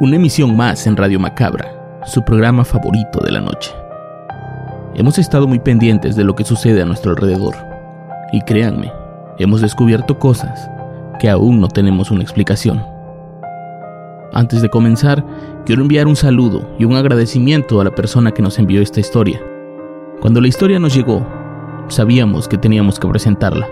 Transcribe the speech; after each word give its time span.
Una 0.00 0.14
emisión 0.14 0.56
más 0.56 0.86
en 0.86 0.96
Radio 0.96 1.18
Macabra, 1.18 1.72
su 2.06 2.22
programa 2.22 2.64
favorito 2.64 3.18
de 3.18 3.32
la 3.32 3.40
noche. 3.40 3.72
Hemos 4.94 5.18
estado 5.18 5.48
muy 5.48 5.58
pendientes 5.58 6.14
de 6.14 6.22
lo 6.22 6.36
que 6.36 6.44
sucede 6.44 6.80
a 6.80 6.84
nuestro 6.84 7.10
alrededor. 7.10 7.56
Y 8.32 8.40
créanme, 8.42 8.92
hemos 9.38 9.60
descubierto 9.60 10.16
cosas 10.16 10.70
que 11.18 11.28
aún 11.28 11.60
no 11.60 11.66
tenemos 11.66 12.12
una 12.12 12.22
explicación. 12.22 12.80
Antes 14.32 14.62
de 14.62 14.68
comenzar, 14.68 15.24
quiero 15.66 15.82
enviar 15.82 16.06
un 16.06 16.14
saludo 16.14 16.76
y 16.78 16.84
un 16.84 16.94
agradecimiento 16.94 17.80
a 17.80 17.84
la 17.84 17.90
persona 17.90 18.30
que 18.30 18.42
nos 18.42 18.60
envió 18.60 18.80
esta 18.80 19.00
historia. 19.00 19.42
Cuando 20.20 20.40
la 20.40 20.46
historia 20.46 20.78
nos 20.78 20.94
llegó, 20.94 21.26
sabíamos 21.88 22.46
que 22.46 22.56
teníamos 22.56 23.00
que 23.00 23.08
presentarla. 23.08 23.66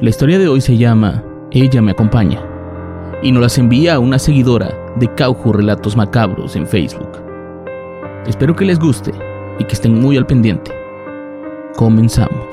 La 0.00 0.08
historia 0.08 0.38
de 0.38 0.48
hoy 0.48 0.62
se 0.62 0.78
llama 0.78 1.22
Ella 1.50 1.82
me 1.82 1.90
acompaña 1.90 2.40
y 3.22 3.32
nos 3.32 3.42
las 3.42 3.58
envía 3.58 3.96
a 3.96 3.98
una 3.98 4.18
seguidora 4.18 4.74
de 4.96 5.12
Cauju 5.14 5.52
Relatos 5.52 5.96
Macabros 5.96 6.54
en 6.56 6.66
Facebook. 6.66 7.10
Espero 8.26 8.54
que 8.54 8.64
les 8.64 8.78
guste 8.78 9.12
y 9.58 9.64
que 9.64 9.74
estén 9.74 10.00
muy 10.00 10.16
al 10.16 10.26
pendiente. 10.26 10.72
Comenzamos. 11.76 12.46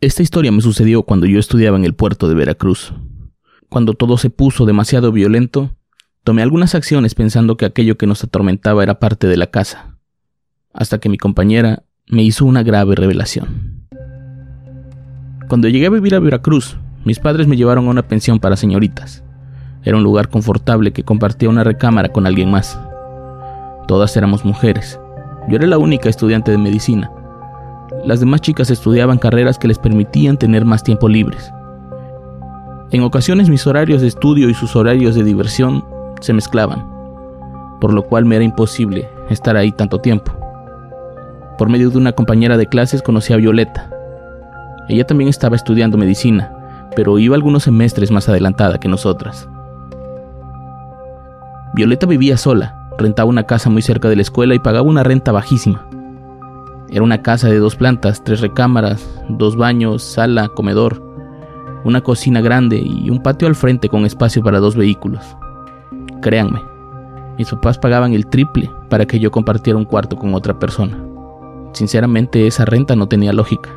Esta 0.00 0.22
historia 0.22 0.50
me 0.50 0.62
sucedió 0.62 1.02
cuando 1.02 1.26
yo 1.26 1.38
estudiaba 1.38 1.76
en 1.76 1.84
el 1.84 1.94
puerto 1.94 2.28
de 2.28 2.34
Veracruz. 2.34 2.92
Cuando 3.68 3.94
todo 3.94 4.16
se 4.18 4.30
puso 4.30 4.66
demasiado 4.66 5.12
violento, 5.12 5.76
tomé 6.24 6.42
algunas 6.42 6.74
acciones 6.74 7.14
pensando 7.14 7.56
que 7.56 7.66
aquello 7.66 7.96
que 7.96 8.06
nos 8.06 8.24
atormentaba 8.24 8.82
era 8.82 8.98
parte 8.98 9.26
de 9.26 9.36
la 9.36 9.48
casa, 9.48 9.98
hasta 10.72 10.98
que 10.98 11.08
mi 11.08 11.18
compañera 11.18 11.84
me 12.08 12.22
hizo 12.22 12.44
una 12.44 12.62
grave 12.62 12.96
revelación. 12.96 13.79
Cuando 15.50 15.66
llegué 15.66 15.86
a 15.86 15.90
vivir 15.90 16.14
a 16.14 16.20
Veracruz, 16.20 16.76
mis 17.04 17.18
padres 17.18 17.48
me 17.48 17.56
llevaron 17.56 17.88
a 17.88 17.90
una 17.90 18.02
pensión 18.02 18.38
para 18.38 18.54
señoritas. 18.54 19.24
Era 19.82 19.96
un 19.96 20.04
lugar 20.04 20.28
confortable 20.28 20.92
que 20.92 21.02
compartía 21.02 21.48
una 21.48 21.64
recámara 21.64 22.10
con 22.10 22.24
alguien 22.24 22.52
más. 22.52 22.78
Todas 23.88 24.16
éramos 24.16 24.44
mujeres. 24.44 25.00
Yo 25.48 25.56
era 25.56 25.66
la 25.66 25.78
única 25.78 26.08
estudiante 26.08 26.52
de 26.52 26.58
medicina. 26.58 27.10
Las 28.04 28.20
demás 28.20 28.42
chicas 28.42 28.70
estudiaban 28.70 29.18
carreras 29.18 29.58
que 29.58 29.66
les 29.66 29.80
permitían 29.80 30.36
tener 30.36 30.64
más 30.64 30.84
tiempo 30.84 31.08
libres. 31.08 31.52
En 32.92 33.02
ocasiones 33.02 33.48
mis 33.48 33.66
horarios 33.66 34.02
de 34.02 34.06
estudio 34.06 34.50
y 34.50 34.54
sus 34.54 34.76
horarios 34.76 35.16
de 35.16 35.24
diversión 35.24 35.84
se 36.20 36.32
mezclaban, 36.32 36.86
por 37.80 37.92
lo 37.92 38.04
cual 38.04 38.24
me 38.24 38.36
era 38.36 38.44
imposible 38.44 39.08
estar 39.30 39.56
ahí 39.56 39.72
tanto 39.72 40.00
tiempo. 40.00 40.30
Por 41.58 41.68
medio 41.68 41.90
de 41.90 41.98
una 41.98 42.12
compañera 42.12 42.56
de 42.56 42.66
clases 42.66 43.02
conocí 43.02 43.32
a 43.32 43.36
Violeta, 43.36 43.90
ella 44.90 45.06
también 45.06 45.28
estaba 45.28 45.56
estudiando 45.56 45.96
medicina, 45.96 46.52
pero 46.96 47.18
iba 47.18 47.36
algunos 47.36 47.62
semestres 47.62 48.10
más 48.10 48.28
adelantada 48.28 48.78
que 48.78 48.88
nosotras. 48.88 49.48
Violeta 51.74 52.06
vivía 52.06 52.36
sola, 52.36 52.88
rentaba 52.98 53.28
una 53.28 53.44
casa 53.44 53.70
muy 53.70 53.82
cerca 53.82 54.08
de 54.08 54.16
la 54.16 54.22
escuela 54.22 54.54
y 54.54 54.58
pagaba 54.58 54.82
una 54.82 55.02
renta 55.02 55.30
bajísima. 55.30 55.86
Era 56.90 57.04
una 57.04 57.22
casa 57.22 57.48
de 57.48 57.58
dos 57.58 57.76
plantas, 57.76 58.24
tres 58.24 58.40
recámaras, 58.40 59.08
dos 59.28 59.56
baños, 59.56 60.02
sala, 60.02 60.48
comedor, 60.48 61.00
una 61.84 62.00
cocina 62.00 62.40
grande 62.40 62.78
y 62.78 63.08
un 63.10 63.22
patio 63.22 63.46
al 63.46 63.54
frente 63.54 63.88
con 63.88 64.04
espacio 64.04 64.42
para 64.42 64.58
dos 64.58 64.74
vehículos. 64.74 65.24
Créanme, 66.20 66.60
mis 67.38 67.48
papás 67.48 67.78
pagaban 67.78 68.12
el 68.12 68.26
triple 68.26 68.70
para 68.88 69.06
que 69.06 69.20
yo 69.20 69.30
compartiera 69.30 69.78
un 69.78 69.84
cuarto 69.84 70.16
con 70.16 70.34
otra 70.34 70.58
persona. 70.58 70.98
Sinceramente 71.72 72.46
esa 72.46 72.64
renta 72.64 72.96
no 72.96 73.06
tenía 73.06 73.32
lógica. 73.32 73.70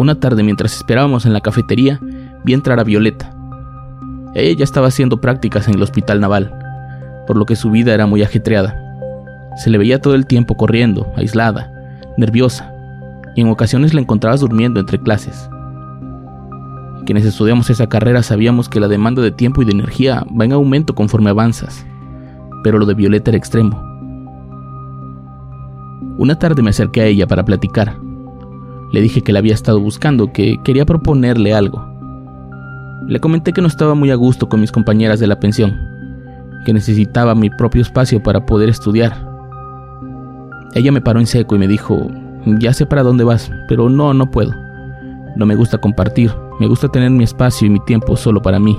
Una 0.00 0.14
tarde 0.14 0.42
mientras 0.42 0.74
esperábamos 0.74 1.26
en 1.26 1.34
la 1.34 1.42
cafetería, 1.42 2.00
vi 2.42 2.54
entrar 2.54 2.80
a 2.80 2.84
Violeta. 2.84 3.34
Ella 4.34 4.56
ya 4.56 4.64
estaba 4.64 4.86
haciendo 4.86 5.20
prácticas 5.20 5.68
en 5.68 5.74
el 5.74 5.82
hospital 5.82 6.22
naval, 6.22 6.54
por 7.26 7.36
lo 7.36 7.44
que 7.44 7.54
su 7.54 7.70
vida 7.70 7.92
era 7.92 8.06
muy 8.06 8.22
ajetreada. 8.22 8.74
Se 9.58 9.68
le 9.68 9.76
veía 9.76 10.00
todo 10.00 10.14
el 10.14 10.24
tiempo 10.24 10.56
corriendo, 10.56 11.06
aislada, 11.16 11.70
nerviosa, 12.16 12.72
y 13.36 13.42
en 13.42 13.48
ocasiones 13.48 13.92
la 13.92 14.00
encontrabas 14.00 14.40
durmiendo 14.40 14.80
entre 14.80 14.98
clases. 14.98 15.50
Quienes 17.04 17.26
estudiamos 17.26 17.68
esa 17.68 17.86
carrera 17.86 18.22
sabíamos 18.22 18.70
que 18.70 18.80
la 18.80 18.88
demanda 18.88 19.20
de 19.20 19.32
tiempo 19.32 19.60
y 19.60 19.66
de 19.66 19.72
energía 19.72 20.24
va 20.28 20.46
en 20.46 20.54
aumento 20.54 20.94
conforme 20.94 21.28
avanzas, 21.28 21.84
pero 22.64 22.78
lo 22.78 22.86
de 22.86 22.94
Violeta 22.94 23.32
era 23.32 23.36
extremo. 23.36 23.78
Una 26.16 26.38
tarde 26.38 26.62
me 26.62 26.70
acerqué 26.70 27.02
a 27.02 27.04
ella 27.04 27.26
para 27.26 27.44
platicar. 27.44 27.98
Le 28.92 29.00
dije 29.00 29.22
que 29.22 29.32
la 29.32 29.38
había 29.38 29.54
estado 29.54 29.80
buscando, 29.80 30.32
que 30.32 30.56
quería 30.64 30.84
proponerle 30.84 31.54
algo. 31.54 31.84
Le 33.06 33.20
comenté 33.20 33.52
que 33.52 33.60
no 33.60 33.68
estaba 33.68 33.94
muy 33.94 34.10
a 34.10 34.16
gusto 34.16 34.48
con 34.48 34.60
mis 34.60 34.72
compañeras 34.72 35.20
de 35.20 35.26
la 35.26 35.38
pensión, 35.38 35.78
que 36.64 36.72
necesitaba 36.72 37.34
mi 37.34 37.50
propio 37.50 37.82
espacio 37.82 38.22
para 38.22 38.44
poder 38.46 38.68
estudiar. 38.68 39.16
Ella 40.74 40.92
me 40.92 41.00
paró 41.00 41.20
en 41.20 41.26
seco 41.26 41.56
y 41.56 41.58
me 41.58 41.68
dijo, 41.68 42.06
ya 42.46 42.72
sé 42.72 42.86
para 42.86 43.02
dónde 43.02 43.24
vas, 43.24 43.50
pero 43.68 43.88
no, 43.88 44.14
no 44.14 44.30
puedo. 44.30 44.52
No 45.36 45.46
me 45.46 45.54
gusta 45.54 45.78
compartir, 45.78 46.32
me 46.58 46.66
gusta 46.66 46.88
tener 46.88 47.10
mi 47.10 47.24
espacio 47.24 47.66
y 47.66 47.70
mi 47.70 47.80
tiempo 47.80 48.16
solo 48.16 48.42
para 48.42 48.58
mí. 48.58 48.78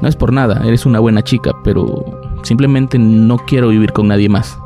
No 0.00 0.08
es 0.08 0.16
por 0.16 0.32
nada, 0.32 0.62
eres 0.64 0.84
una 0.84 1.00
buena 1.00 1.22
chica, 1.22 1.52
pero 1.64 2.04
simplemente 2.42 2.98
no 2.98 3.38
quiero 3.38 3.68
vivir 3.68 3.92
con 3.92 4.08
nadie 4.08 4.28
más. 4.28 4.58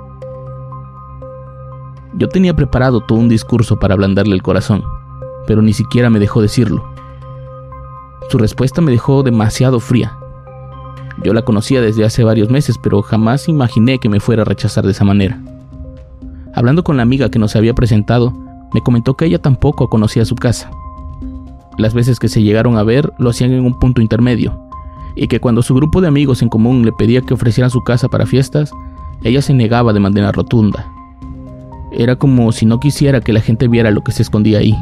Yo 2.20 2.28
tenía 2.28 2.54
preparado 2.54 3.00
todo 3.00 3.18
un 3.18 3.30
discurso 3.30 3.78
para 3.78 3.94
ablandarle 3.94 4.34
el 4.34 4.42
corazón, 4.42 4.84
pero 5.46 5.62
ni 5.62 5.72
siquiera 5.72 6.10
me 6.10 6.18
dejó 6.18 6.42
decirlo. 6.42 6.84
Su 8.28 8.36
respuesta 8.36 8.82
me 8.82 8.90
dejó 8.90 9.22
demasiado 9.22 9.80
fría. 9.80 10.18
Yo 11.24 11.32
la 11.32 11.40
conocía 11.40 11.80
desde 11.80 12.04
hace 12.04 12.22
varios 12.22 12.50
meses, 12.50 12.76
pero 12.76 13.00
jamás 13.00 13.48
imaginé 13.48 13.98
que 13.98 14.10
me 14.10 14.20
fuera 14.20 14.42
a 14.42 14.44
rechazar 14.44 14.84
de 14.84 14.90
esa 14.90 15.02
manera. 15.02 15.40
Hablando 16.54 16.84
con 16.84 16.98
la 16.98 17.04
amiga 17.04 17.30
que 17.30 17.38
nos 17.38 17.56
había 17.56 17.72
presentado, 17.72 18.34
me 18.74 18.82
comentó 18.82 19.14
que 19.14 19.24
ella 19.24 19.40
tampoco 19.40 19.88
conocía 19.88 20.26
su 20.26 20.34
casa. 20.34 20.70
Las 21.78 21.94
veces 21.94 22.18
que 22.18 22.28
se 22.28 22.42
llegaron 22.42 22.76
a 22.76 22.82
ver 22.82 23.10
lo 23.18 23.30
hacían 23.30 23.52
en 23.52 23.64
un 23.64 23.78
punto 23.78 24.02
intermedio, 24.02 24.60
y 25.16 25.26
que 25.28 25.40
cuando 25.40 25.62
su 25.62 25.74
grupo 25.74 26.02
de 26.02 26.08
amigos 26.08 26.42
en 26.42 26.50
común 26.50 26.84
le 26.84 26.92
pedía 26.92 27.22
que 27.22 27.32
ofrecieran 27.32 27.70
su 27.70 27.82
casa 27.82 28.08
para 28.08 28.26
fiestas, 28.26 28.72
ella 29.24 29.40
se 29.40 29.54
negaba 29.54 29.94
de 29.94 30.00
manera 30.00 30.32
rotunda. 30.32 30.99
Era 31.92 32.16
como 32.16 32.52
si 32.52 32.66
no 32.66 32.80
quisiera 32.80 33.20
que 33.20 33.32
la 33.32 33.40
gente 33.40 33.68
viera 33.68 33.90
lo 33.90 34.02
que 34.02 34.12
se 34.12 34.22
escondía 34.22 34.58
ahí. 34.58 34.76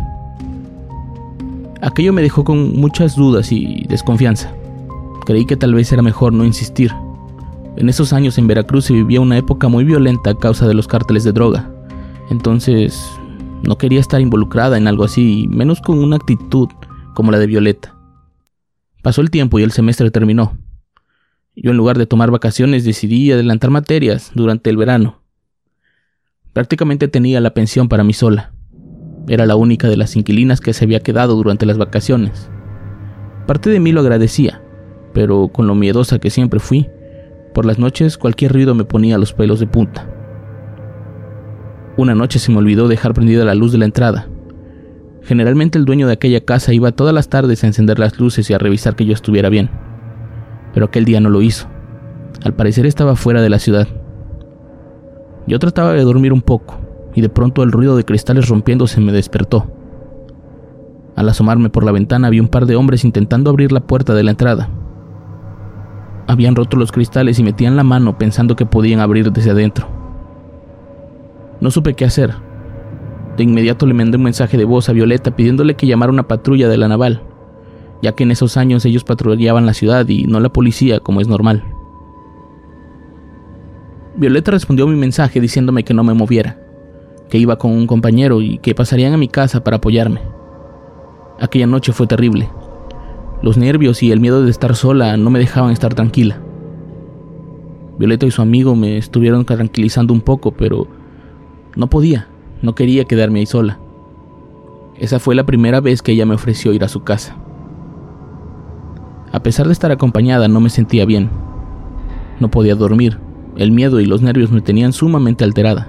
Aquello 1.81 2.13
me 2.13 2.23
dejó 2.23 2.45
con 2.45 2.77
muchas 2.77 3.17
dudas 3.17 3.53
y 3.53 3.85
desconfianza. 3.89 4.53
Creí 5.27 5.45
que 5.45 5.57
tal 5.57 5.75
vez 5.75 5.93
era 5.93 6.03
mejor 6.03 6.33
no 6.33 6.45
insistir. 6.45 6.93
En 7.77 7.89
esos 7.89 8.13
años 8.13 8.37
en 8.39 8.49
Veracruz 8.49 8.87
se 8.87 8.93
vivía 8.93 9.21
una 9.21 9.39
época 9.39 9.69
muy 9.69 9.85
violenta 9.85 10.31
a 10.31 10.39
causa 10.39 10.67
de 10.67 10.75
los 10.75 10.89
cárteles 10.89 11.23
de 11.23 11.33
droga. 11.33 11.71
Entonces, 12.31 13.01
no 13.63 13.79
quería 13.79 14.01
estar 14.01 14.21
involucrada 14.21 14.77
en 14.77 14.89
algo 14.89 15.05
así, 15.05 15.47
menos 15.49 15.81
con 15.81 15.99
una 15.99 16.17
actitud 16.17 16.69
como 17.15 17.31
la 17.31 17.39
de 17.39 17.47
Violeta. 17.47 17.95
Pasó 19.03 19.21
el 19.21 19.31
tiempo 19.31 19.59
y 19.59 19.63
el 19.63 19.73
semestre 19.73 20.11
terminó. 20.11 20.57
Yo 21.55 21.71
en 21.71 21.77
lugar 21.77 21.99
de 21.99 22.07
tomar 22.07 22.31
vacaciones 22.31 22.85
decidí 22.85 23.33
adelantar 23.33 23.71
materias 23.71 24.33
durante 24.35 24.71
el 24.71 24.77
verano. 24.77 25.23
Prácticamente 26.59 27.07
tenía 27.07 27.41
la 27.41 27.55
pensión 27.55 27.89
para 27.89 28.03
mí 28.03 28.13
sola. 28.13 28.51
Era 29.29 29.47
la 29.47 29.55
única 29.55 29.87
de 29.87 29.97
las 29.97 30.17
inquilinas 30.17 30.61
que 30.61 30.73
se 30.73 30.87
había 30.87 30.99
quedado 30.99 31.37
durante 31.37 31.67
las 31.67 31.79
vacaciones. 31.79 32.51
Parte 33.47 33.71
de 33.71 33.79
mí 33.79 33.93
lo 33.93 34.01
agradecía, 34.01 34.61
pero 35.15 35.51
con 35.53 35.69
lo 35.69 35.77
miedosa 35.77 36.19
que 36.19 36.31
siempre 36.31 36.59
fui, 36.59 36.89
por 37.55 37.65
las 37.65 37.79
noches 37.79 38.19
cualquier 38.19 38.55
ruido 38.55 38.75
me 38.75 38.83
ponía 38.83 39.19
los 39.19 39.33
pelos 39.33 39.61
de 39.61 39.69
punta. 39.69 40.11
Una 41.97 42.17
noche 42.17 42.41
se 42.41 42.51
me 42.51 42.59
olvidó 42.59 42.89
dejar 42.89 43.15
prendida 43.15 43.45
la 43.45 43.55
luz 43.55 43.71
de 43.71 43.79
la 43.79 43.85
entrada. 43.85 44.27
Generalmente 45.23 45.79
el 45.79 45.85
dueño 45.85 46.09
de 46.09 46.15
aquella 46.15 46.45
casa 46.45 46.75
iba 46.75 46.91
todas 46.91 47.15
las 47.15 47.29
tardes 47.29 47.63
a 47.63 47.69
encender 47.69 48.01
las 48.01 48.19
luces 48.19 48.51
y 48.51 48.55
a 48.55 48.59
revisar 48.59 48.97
que 48.97 49.07
yo 49.07 49.13
estuviera 49.13 49.49
bien. 49.49 49.71
pero 50.75 50.87
aquel 50.87 51.05
día 51.05 51.21
no 51.21 51.31
lo 51.31 51.41
hizo. 51.41 51.69
Al 52.43 52.55
parecer 52.55 52.85
estaba 52.85 53.15
fuera 53.15 53.43
de 53.43 53.49
la 53.49 53.61
ciudad. 53.61 53.87
Yo 55.49 55.59
trataba 55.59 55.95
de 55.95 56.05
dormir 56.05 56.35
un 56.35 56.43
poco, 56.43 56.79
y 57.15 57.23
de 57.23 57.31
pronto 57.31 57.63
el 57.63 57.73
ruido 57.73 57.97
de 57.97 58.05
cristales 58.05 58.49
rompiéndose 58.51 59.01
me 59.01 59.13
despertó. 59.13 59.67
Al 61.17 61.27
asomarme 61.27 61.71
por 61.71 61.85
la 61.85 61.91
ventana 61.91 62.29
vi 62.29 62.39
un 62.39 62.49
par 62.49 62.67
de 62.67 62.77
hombres 62.77 63.03
intentando 63.03 63.49
abrir 63.49 63.73
la 63.73 63.81
puerta 63.81 64.15
de 64.15 64.25
la 64.25 64.33
entrada. 64.33 64.69
Habían 66.27 66.55
roto 66.55 66.77
los 66.77 66.93
cristales 66.93 67.39
y 67.39 67.43
metían 67.43 67.77
la 67.77 67.83
mano 67.83 68.19
pensando 68.19 68.57
que 68.57 68.67
podían 68.67 69.01
abrir 69.01 69.33
desde 69.33 69.51
adentro. 69.51 69.89
No 71.63 71.71
supe 71.71 71.95
qué 71.95 72.05
hacer. 72.05 72.35
De 73.39 73.43
inmediato 73.43 73.87
le 73.87 73.95
mandé 73.95 74.19
un 74.19 74.25
mensaje 74.25 74.59
de 74.59 74.67
voz 74.67 74.91
a 74.91 74.93
Violeta 74.93 75.35
pidiéndole 75.35 75.77
que 75.77 75.87
llamara 75.87 76.13
una 76.13 76.29
patrulla 76.29 76.69
de 76.69 76.77
la 76.77 76.89
naval, 76.89 77.23
ya 78.03 78.13
que 78.13 78.25
en 78.25 78.33
esos 78.33 78.59
años 78.59 78.85
ellos 78.85 79.03
patrullaban 79.03 79.65
la 79.65 79.73
ciudad 79.73 80.07
y 80.07 80.25
no 80.25 80.41
la 80.41 80.51
policía 80.51 81.01
como 81.01 81.23
es 81.23 81.27
normal. 81.27 81.65
Violeta 84.19 84.51
respondió 84.51 84.85
a 84.85 84.89
mi 84.89 84.97
mensaje 84.97 85.41
diciéndome 85.41 85.85
que 85.85 85.95
no 85.95 86.03
me 86.03 86.13
moviera, 86.13 86.59
que 87.31 87.39
iba 87.39 87.57
con 87.57 87.71
un 87.71 87.87
compañero 87.87 88.41
y 88.41 88.59
que 88.59 88.75
pasarían 88.75 89.13
a 89.13 89.17
mi 89.17 89.29
casa 89.29 89.63
para 89.63 89.77
apoyarme. 89.77 90.21
Aquella 91.39 91.69
noche 91.69 91.93
fue 91.93 92.09
terrible. 92.09 92.51
Los 93.43 93.57
nervios 93.57 94.03
y 94.03 94.11
el 94.11 94.19
miedo 94.19 94.43
de 94.43 94.51
estar 94.51 94.75
sola 94.75 95.17
no 95.17 95.31
me 95.31 95.39
dejaban 95.39 95.71
estar 95.71 95.95
tranquila. 95.95 96.41
Violeta 97.97 98.27
y 98.27 98.33
su 98.33 98.43
amigo 98.43 98.75
me 98.75 98.99
estuvieron 98.99 99.45
tranquilizando 99.45 100.13
un 100.13 100.21
poco, 100.21 100.51
pero 100.51 100.89
no 101.77 101.89
podía, 101.89 102.27
no 102.61 102.75
quería 102.75 103.05
quedarme 103.05 103.39
ahí 103.39 103.47
sola. 103.47 103.79
Esa 104.97 105.21
fue 105.21 105.37
la 105.37 105.47
primera 105.47 105.81
vez 105.81 106.03
que 106.03 106.11
ella 106.11 106.27
me 106.27 106.35
ofreció 106.35 106.73
ir 106.73 106.83
a 106.83 106.89
su 106.89 107.05
casa. 107.05 107.37
A 109.31 109.45
pesar 109.45 109.67
de 109.67 109.73
estar 109.75 109.93
acompañada, 109.93 110.49
no 110.49 110.59
me 110.59 110.71
sentía 110.71 111.05
bien. 111.05 111.31
No 112.41 112.51
podía 112.51 112.75
dormir. 112.75 113.28
El 113.59 113.73
miedo 113.73 113.99
y 113.99 114.07
los 114.07 114.23
nervios 114.23 114.53
me 114.53 114.61
tenían 114.61 114.93
sumamente 114.93 115.43
alterada. 115.43 115.89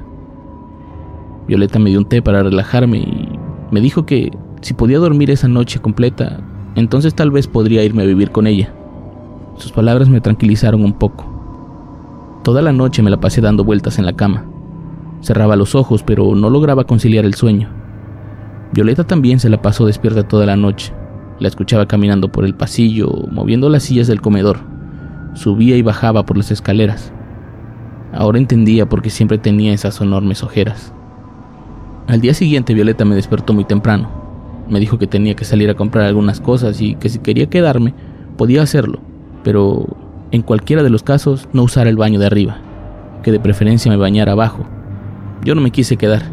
Violeta 1.48 1.78
me 1.78 1.92
dio 1.92 2.00
un 2.00 2.06
té 2.06 2.20
para 2.20 2.42
relajarme 2.42 2.98
y 2.98 3.30
me 3.70 3.80
dijo 3.80 4.08
que 4.08 4.32
si 4.62 4.74
podía 4.74 4.98
dormir 4.98 5.30
esa 5.30 5.48
noche 5.48 5.80
completa, 5.80 6.42
entonces 6.74 7.14
tal 7.14 7.30
vez 7.30 7.46
podría 7.46 7.84
irme 7.84 8.02
a 8.02 8.08
vivir 8.08 8.32
con 8.32 8.48
ella. 8.48 8.74
Sus 9.58 9.72
palabras 9.72 10.10
me 10.10 10.20
tranquilizaron 10.20 10.84
un 10.84 10.94
poco. 10.94 12.42
Toda 12.44 12.64
la 12.64 12.72
noche 12.72 13.04
me 13.04 13.12
la 13.12 13.20
pasé 13.20 13.40
dando 13.40 13.64
vueltas 13.64 14.00
en 14.00 14.08
la 14.08 14.14
cama. 14.14 14.46
Cerraba 15.22 15.56
los 15.56 15.76
ojos, 15.76 16.02
pero 16.02 16.34
no 16.34 16.50
lograba 16.50 16.86
conciliar 16.86 17.24
el 17.24 17.36
sueño. 17.36 17.70
Violeta 18.74 19.04
también 19.04 19.40
se 19.40 19.50
la 19.50 19.62
pasó 19.62 19.86
despierta 19.86 20.28
toda 20.28 20.48
la 20.48 20.56
noche. 20.56 20.92
La 21.38 21.48
escuchaba 21.48 21.88
caminando 21.88 22.32
por 22.32 22.46
el 22.46 22.56
pasillo, 22.56 23.12
moviendo 23.32 23.70
las 23.70 23.84
sillas 23.84 24.08
del 24.08 24.22
comedor. 24.22 24.58
Subía 25.36 25.78
y 25.78 25.84
bajaba 25.84 26.26
por 26.26 26.36
las 26.36 26.50
escaleras. 26.50 27.14
Ahora 28.14 28.40
entendía 28.40 28.88
por 28.88 29.02
qué 29.02 29.10
siempre 29.10 29.38
tenía 29.38 29.74
esas 29.74 30.02
enormes 30.02 30.44
ojeras. 30.44 30.94
Al 32.08 32.22
día 32.22 32.34
siguiente 32.34 32.74
Violeta 32.74 33.06
me 33.06 33.16
despertó 33.16 33.54
muy 33.54 33.66
temprano. 33.66 34.10
Me 34.68 34.80
dijo 34.80 34.98
que 34.98 35.08
tenía 35.08 35.36
que 35.36 35.46
salir 35.46 35.70
a 35.70 35.76
comprar 35.76 36.06
algunas 36.06 36.42
cosas 36.42 36.82
y 36.82 36.96
que 36.96 37.10
si 37.10 37.20
quería 37.20 37.50
quedarme, 37.50 37.94
podía 38.38 38.64
hacerlo, 38.64 39.00
pero 39.44 39.86
en 40.32 40.42
cualquiera 40.42 40.84
de 40.84 40.90
los 40.90 41.04
casos 41.04 41.50
no 41.54 41.64
usar 41.64 41.88
el 41.88 41.98
baño 41.98 42.20
de 42.20 42.26
arriba, 42.26 42.58
que 43.24 43.32
de 43.32 43.40
preferencia 43.40 43.92
me 43.92 43.98
bañara 43.98 44.32
abajo. 44.32 44.66
Yo 45.44 45.56
no 45.56 45.62
me 45.62 45.72
quise 45.72 45.98
quedar, 45.98 46.24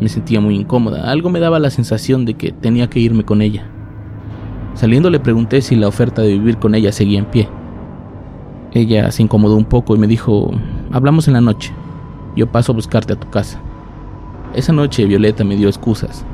me 0.00 0.08
sentía 0.08 0.40
muy 0.40 0.54
incómoda, 0.54 1.10
algo 1.10 1.30
me 1.30 1.40
daba 1.40 1.58
la 1.58 1.70
sensación 1.70 2.24
de 2.24 2.34
que 2.34 2.52
tenía 2.52 2.88
que 2.88 3.00
irme 3.00 3.24
con 3.24 3.42
ella. 3.42 3.66
Saliendo 4.74 5.10
le 5.10 5.20
pregunté 5.20 5.60
si 5.60 5.76
la 5.76 5.88
oferta 5.88 6.22
de 6.22 6.28
vivir 6.28 6.58
con 6.58 6.74
ella 6.74 6.92
seguía 6.92 7.18
en 7.18 7.24
pie. 7.24 7.48
Ella 8.72 9.10
se 9.10 9.22
incomodó 9.22 9.56
un 9.56 9.64
poco 9.64 9.96
y 9.96 9.98
me 9.98 10.06
dijo, 10.06 10.52
hablamos 10.92 11.28
en 11.28 11.34
la 11.34 11.40
noche, 11.40 11.72
yo 12.36 12.46
paso 12.46 12.72
a 12.72 12.74
buscarte 12.74 13.12
a 13.12 13.20
tu 13.20 13.28
casa. 13.30 13.60
Esa 14.54 14.72
noche 14.72 15.04
Violeta 15.04 15.44
me 15.44 15.56
dio 15.56 15.68
excusas, 15.68 16.24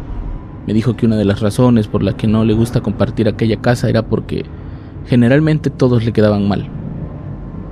me 0.66 0.72
dijo 0.72 0.96
que 0.96 1.06
una 1.06 1.16
de 1.16 1.24
las 1.24 1.40
razones 1.40 1.88
por 1.88 2.02
la 2.02 2.16
que 2.16 2.26
no 2.26 2.44
le 2.44 2.54
gusta 2.54 2.80
compartir 2.80 3.28
aquella 3.28 3.60
casa 3.60 3.88
era 3.88 4.02
porque 4.02 4.44
generalmente 5.06 5.70
todos 5.70 6.04
le 6.04 6.12
quedaban 6.12 6.48
mal. 6.48 6.68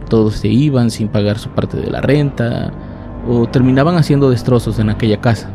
Todos 0.09 0.35
se 0.35 0.49
iban 0.49 0.91
sin 0.91 1.09
pagar 1.09 1.39
su 1.39 1.49
parte 1.49 1.79
de 1.79 1.91
la 1.91 2.03
renta 2.03 2.71
o 3.27 3.47
terminaban 3.47 3.97
haciendo 3.97 4.29
destrozos 4.29 4.79
en 4.79 4.91
aquella 4.91 5.21
casa, 5.21 5.51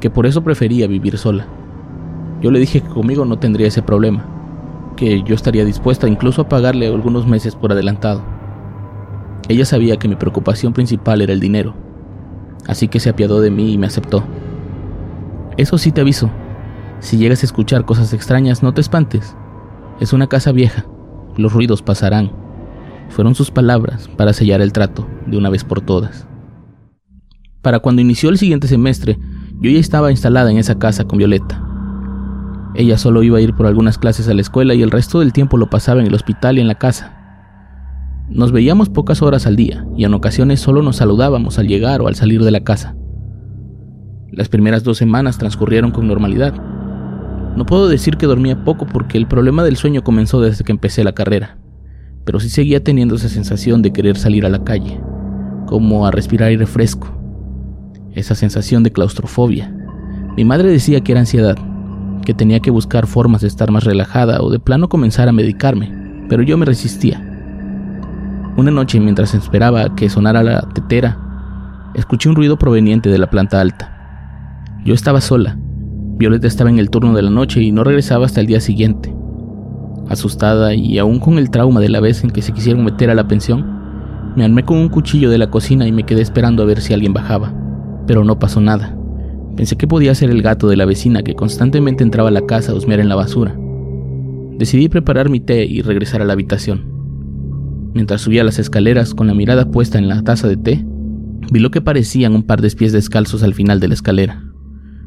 que 0.00 0.08
por 0.08 0.26
eso 0.26 0.42
prefería 0.42 0.86
vivir 0.86 1.18
sola. 1.18 1.46
Yo 2.40 2.50
le 2.50 2.60
dije 2.60 2.80
que 2.80 2.88
conmigo 2.88 3.24
no 3.24 3.38
tendría 3.38 3.66
ese 3.66 3.82
problema, 3.82 4.24
que 4.96 5.22
yo 5.22 5.34
estaría 5.34 5.64
dispuesta 5.64 6.08
incluso 6.08 6.42
a 6.42 6.48
pagarle 6.48 6.86
algunos 6.86 7.26
meses 7.26 7.54
por 7.54 7.72
adelantado. 7.72 8.22
Ella 9.48 9.64
sabía 9.64 9.96
que 9.96 10.08
mi 10.08 10.16
preocupación 10.16 10.72
principal 10.72 11.20
era 11.20 11.32
el 11.32 11.40
dinero, 11.40 11.74
así 12.66 12.88
que 12.88 13.00
se 13.00 13.10
apiadó 13.10 13.40
de 13.40 13.50
mí 13.50 13.72
y 13.72 13.78
me 13.78 13.86
aceptó. 13.86 14.24
Eso 15.56 15.78
sí 15.78 15.92
te 15.92 16.00
aviso. 16.00 16.30
Si 17.00 17.16
llegas 17.16 17.42
a 17.42 17.46
escuchar 17.46 17.84
cosas 17.84 18.12
extrañas, 18.12 18.62
no 18.62 18.72
te 18.72 18.80
espantes. 18.80 19.36
Es 20.00 20.12
una 20.12 20.28
casa 20.28 20.52
vieja. 20.52 20.86
Los 21.36 21.52
ruidos 21.52 21.82
pasarán. 21.82 22.32
Fueron 23.08 23.34
sus 23.34 23.50
palabras 23.50 24.08
para 24.16 24.32
sellar 24.32 24.60
el 24.60 24.72
trato 24.72 25.06
de 25.26 25.36
una 25.36 25.50
vez 25.50 25.64
por 25.64 25.80
todas. 25.80 26.26
Para 27.60 27.80
cuando 27.80 28.02
inició 28.02 28.30
el 28.30 28.38
siguiente 28.38 28.68
semestre, 28.68 29.18
yo 29.60 29.70
ya 29.70 29.78
estaba 29.78 30.10
instalada 30.10 30.50
en 30.50 30.58
esa 30.58 30.78
casa 30.78 31.04
con 31.04 31.18
Violeta. 31.18 31.62
Ella 32.74 32.96
solo 32.96 33.22
iba 33.22 33.38
a 33.38 33.40
ir 33.40 33.54
por 33.54 33.66
algunas 33.66 33.98
clases 33.98 34.28
a 34.28 34.34
la 34.34 34.40
escuela 34.40 34.74
y 34.74 34.82
el 34.82 34.90
resto 34.90 35.20
del 35.20 35.32
tiempo 35.32 35.58
lo 35.58 35.68
pasaba 35.68 36.00
en 36.00 36.06
el 36.06 36.14
hospital 36.14 36.58
y 36.58 36.62
en 36.62 36.68
la 36.68 36.74
casa. 36.74 37.21
Nos 38.34 38.50
veíamos 38.50 38.88
pocas 38.88 39.20
horas 39.20 39.46
al 39.46 39.56
día 39.56 39.86
y 39.94 40.04
en 40.04 40.14
ocasiones 40.14 40.58
solo 40.58 40.80
nos 40.80 40.96
saludábamos 40.96 41.58
al 41.58 41.68
llegar 41.68 42.00
o 42.00 42.08
al 42.08 42.14
salir 42.14 42.42
de 42.42 42.50
la 42.50 42.60
casa. 42.60 42.96
Las 44.30 44.48
primeras 44.48 44.84
dos 44.84 44.96
semanas 44.96 45.36
transcurrieron 45.36 45.90
con 45.90 46.08
normalidad. 46.08 46.54
No 47.54 47.66
puedo 47.66 47.88
decir 47.88 48.16
que 48.16 48.24
dormía 48.24 48.64
poco 48.64 48.86
porque 48.86 49.18
el 49.18 49.26
problema 49.26 49.62
del 49.64 49.76
sueño 49.76 50.02
comenzó 50.02 50.40
desde 50.40 50.64
que 50.64 50.72
empecé 50.72 51.04
la 51.04 51.12
carrera, 51.12 51.58
pero 52.24 52.40
sí 52.40 52.48
seguía 52.48 52.82
teniendo 52.82 53.16
esa 53.16 53.28
sensación 53.28 53.82
de 53.82 53.92
querer 53.92 54.16
salir 54.16 54.46
a 54.46 54.48
la 54.48 54.64
calle, 54.64 54.98
como 55.66 56.06
a 56.06 56.10
respirar 56.10 56.48
aire 56.48 56.64
fresco, 56.64 57.08
esa 58.14 58.34
sensación 58.34 58.82
de 58.82 58.92
claustrofobia. 58.92 59.76
Mi 60.38 60.46
madre 60.46 60.70
decía 60.70 61.02
que 61.02 61.12
era 61.12 61.20
ansiedad, 61.20 61.58
que 62.24 62.32
tenía 62.32 62.60
que 62.60 62.70
buscar 62.70 63.06
formas 63.06 63.42
de 63.42 63.48
estar 63.48 63.70
más 63.70 63.84
relajada 63.84 64.40
o 64.40 64.48
de 64.48 64.58
plano 64.58 64.88
comenzar 64.88 65.28
a 65.28 65.32
medicarme, 65.32 65.92
pero 66.30 66.42
yo 66.42 66.56
me 66.56 66.64
resistía. 66.64 67.28
Una 68.56 68.70
noche 68.70 69.00
mientras 69.00 69.34
esperaba 69.34 69.94
que 69.94 70.10
sonara 70.10 70.42
la 70.42 70.60
tetera, 70.74 71.16
escuché 71.94 72.28
un 72.28 72.36
ruido 72.36 72.58
proveniente 72.58 73.08
de 73.08 73.16
la 73.16 73.30
planta 73.30 73.60
alta. 73.60 73.92
Yo 74.84 74.92
estaba 74.92 75.22
sola. 75.22 75.56
Violeta 76.18 76.46
estaba 76.46 76.68
en 76.68 76.78
el 76.78 76.90
turno 76.90 77.14
de 77.14 77.22
la 77.22 77.30
noche 77.30 77.62
y 77.62 77.72
no 77.72 77.82
regresaba 77.82 78.26
hasta 78.26 78.40
el 78.40 78.46
día 78.46 78.60
siguiente. 78.60 79.14
Asustada 80.08 80.74
y 80.74 80.98
aún 80.98 81.18
con 81.18 81.38
el 81.38 81.50
trauma 81.50 81.80
de 81.80 81.88
la 81.88 82.00
vez 82.00 82.24
en 82.24 82.30
que 82.30 82.42
se 82.42 82.52
quisieron 82.52 82.84
meter 82.84 83.08
a 83.08 83.14
la 83.14 83.26
pensión, 83.26 83.64
me 84.36 84.44
armé 84.44 84.64
con 84.64 84.76
un 84.76 84.90
cuchillo 84.90 85.30
de 85.30 85.38
la 85.38 85.50
cocina 85.50 85.86
y 85.86 85.92
me 85.92 86.04
quedé 86.04 86.20
esperando 86.20 86.62
a 86.62 86.66
ver 86.66 86.82
si 86.82 86.92
alguien 86.92 87.14
bajaba. 87.14 87.54
Pero 88.06 88.22
no 88.22 88.38
pasó 88.38 88.60
nada. 88.60 88.94
Pensé 89.56 89.76
que 89.76 89.88
podía 89.88 90.14
ser 90.14 90.28
el 90.30 90.42
gato 90.42 90.68
de 90.68 90.76
la 90.76 90.84
vecina 90.84 91.22
que 91.22 91.34
constantemente 91.34 92.04
entraba 92.04 92.28
a 92.28 92.32
la 92.32 92.44
casa 92.44 92.72
a 92.72 92.74
husmear 92.74 93.00
en 93.00 93.08
la 93.08 93.14
basura. 93.14 93.56
Decidí 94.58 94.90
preparar 94.90 95.30
mi 95.30 95.40
té 95.40 95.64
y 95.64 95.80
regresar 95.80 96.20
a 96.20 96.26
la 96.26 96.34
habitación. 96.34 96.91
Mientras 97.94 98.22
subía 98.22 98.44
las 98.44 98.58
escaleras 98.58 99.14
con 99.14 99.26
la 99.26 99.34
mirada 99.34 99.70
puesta 99.70 99.98
en 99.98 100.08
la 100.08 100.22
taza 100.22 100.48
de 100.48 100.56
té, 100.56 100.84
vi 101.50 101.60
lo 101.60 101.70
que 101.70 101.80
parecían 101.80 102.34
un 102.34 102.42
par 102.42 102.62
de 102.62 102.70
pies 102.70 102.92
descalzos 102.92 103.42
al 103.42 103.54
final 103.54 103.80
de 103.80 103.88
la 103.88 103.94
escalera 103.94 104.42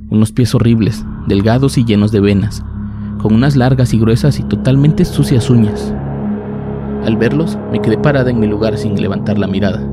unos 0.09 0.31
pies 0.31 0.53
horribles, 0.55 1.05
delgados 1.27 1.77
y 1.77 1.85
llenos 1.85 2.11
de 2.11 2.19
venas, 2.19 2.63
con 3.21 3.33
unas 3.33 3.55
largas 3.55 3.93
y 3.93 3.99
gruesas 3.99 4.39
y 4.39 4.43
totalmente 4.43 5.05
sucias 5.05 5.49
uñas. 5.49 5.93
Al 7.05 7.17
verlos, 7.17 7.57
me 7.71 7.81
quedé 7.81 7.97
parada 7.97 8.29
en 8.29 8.39
mi 8.39 8.47
lugar 8.47 8.77
sin 8.77 8.99
levantar 8.99 9.37
la 9.37 9.47
mirada. 9.47 9.87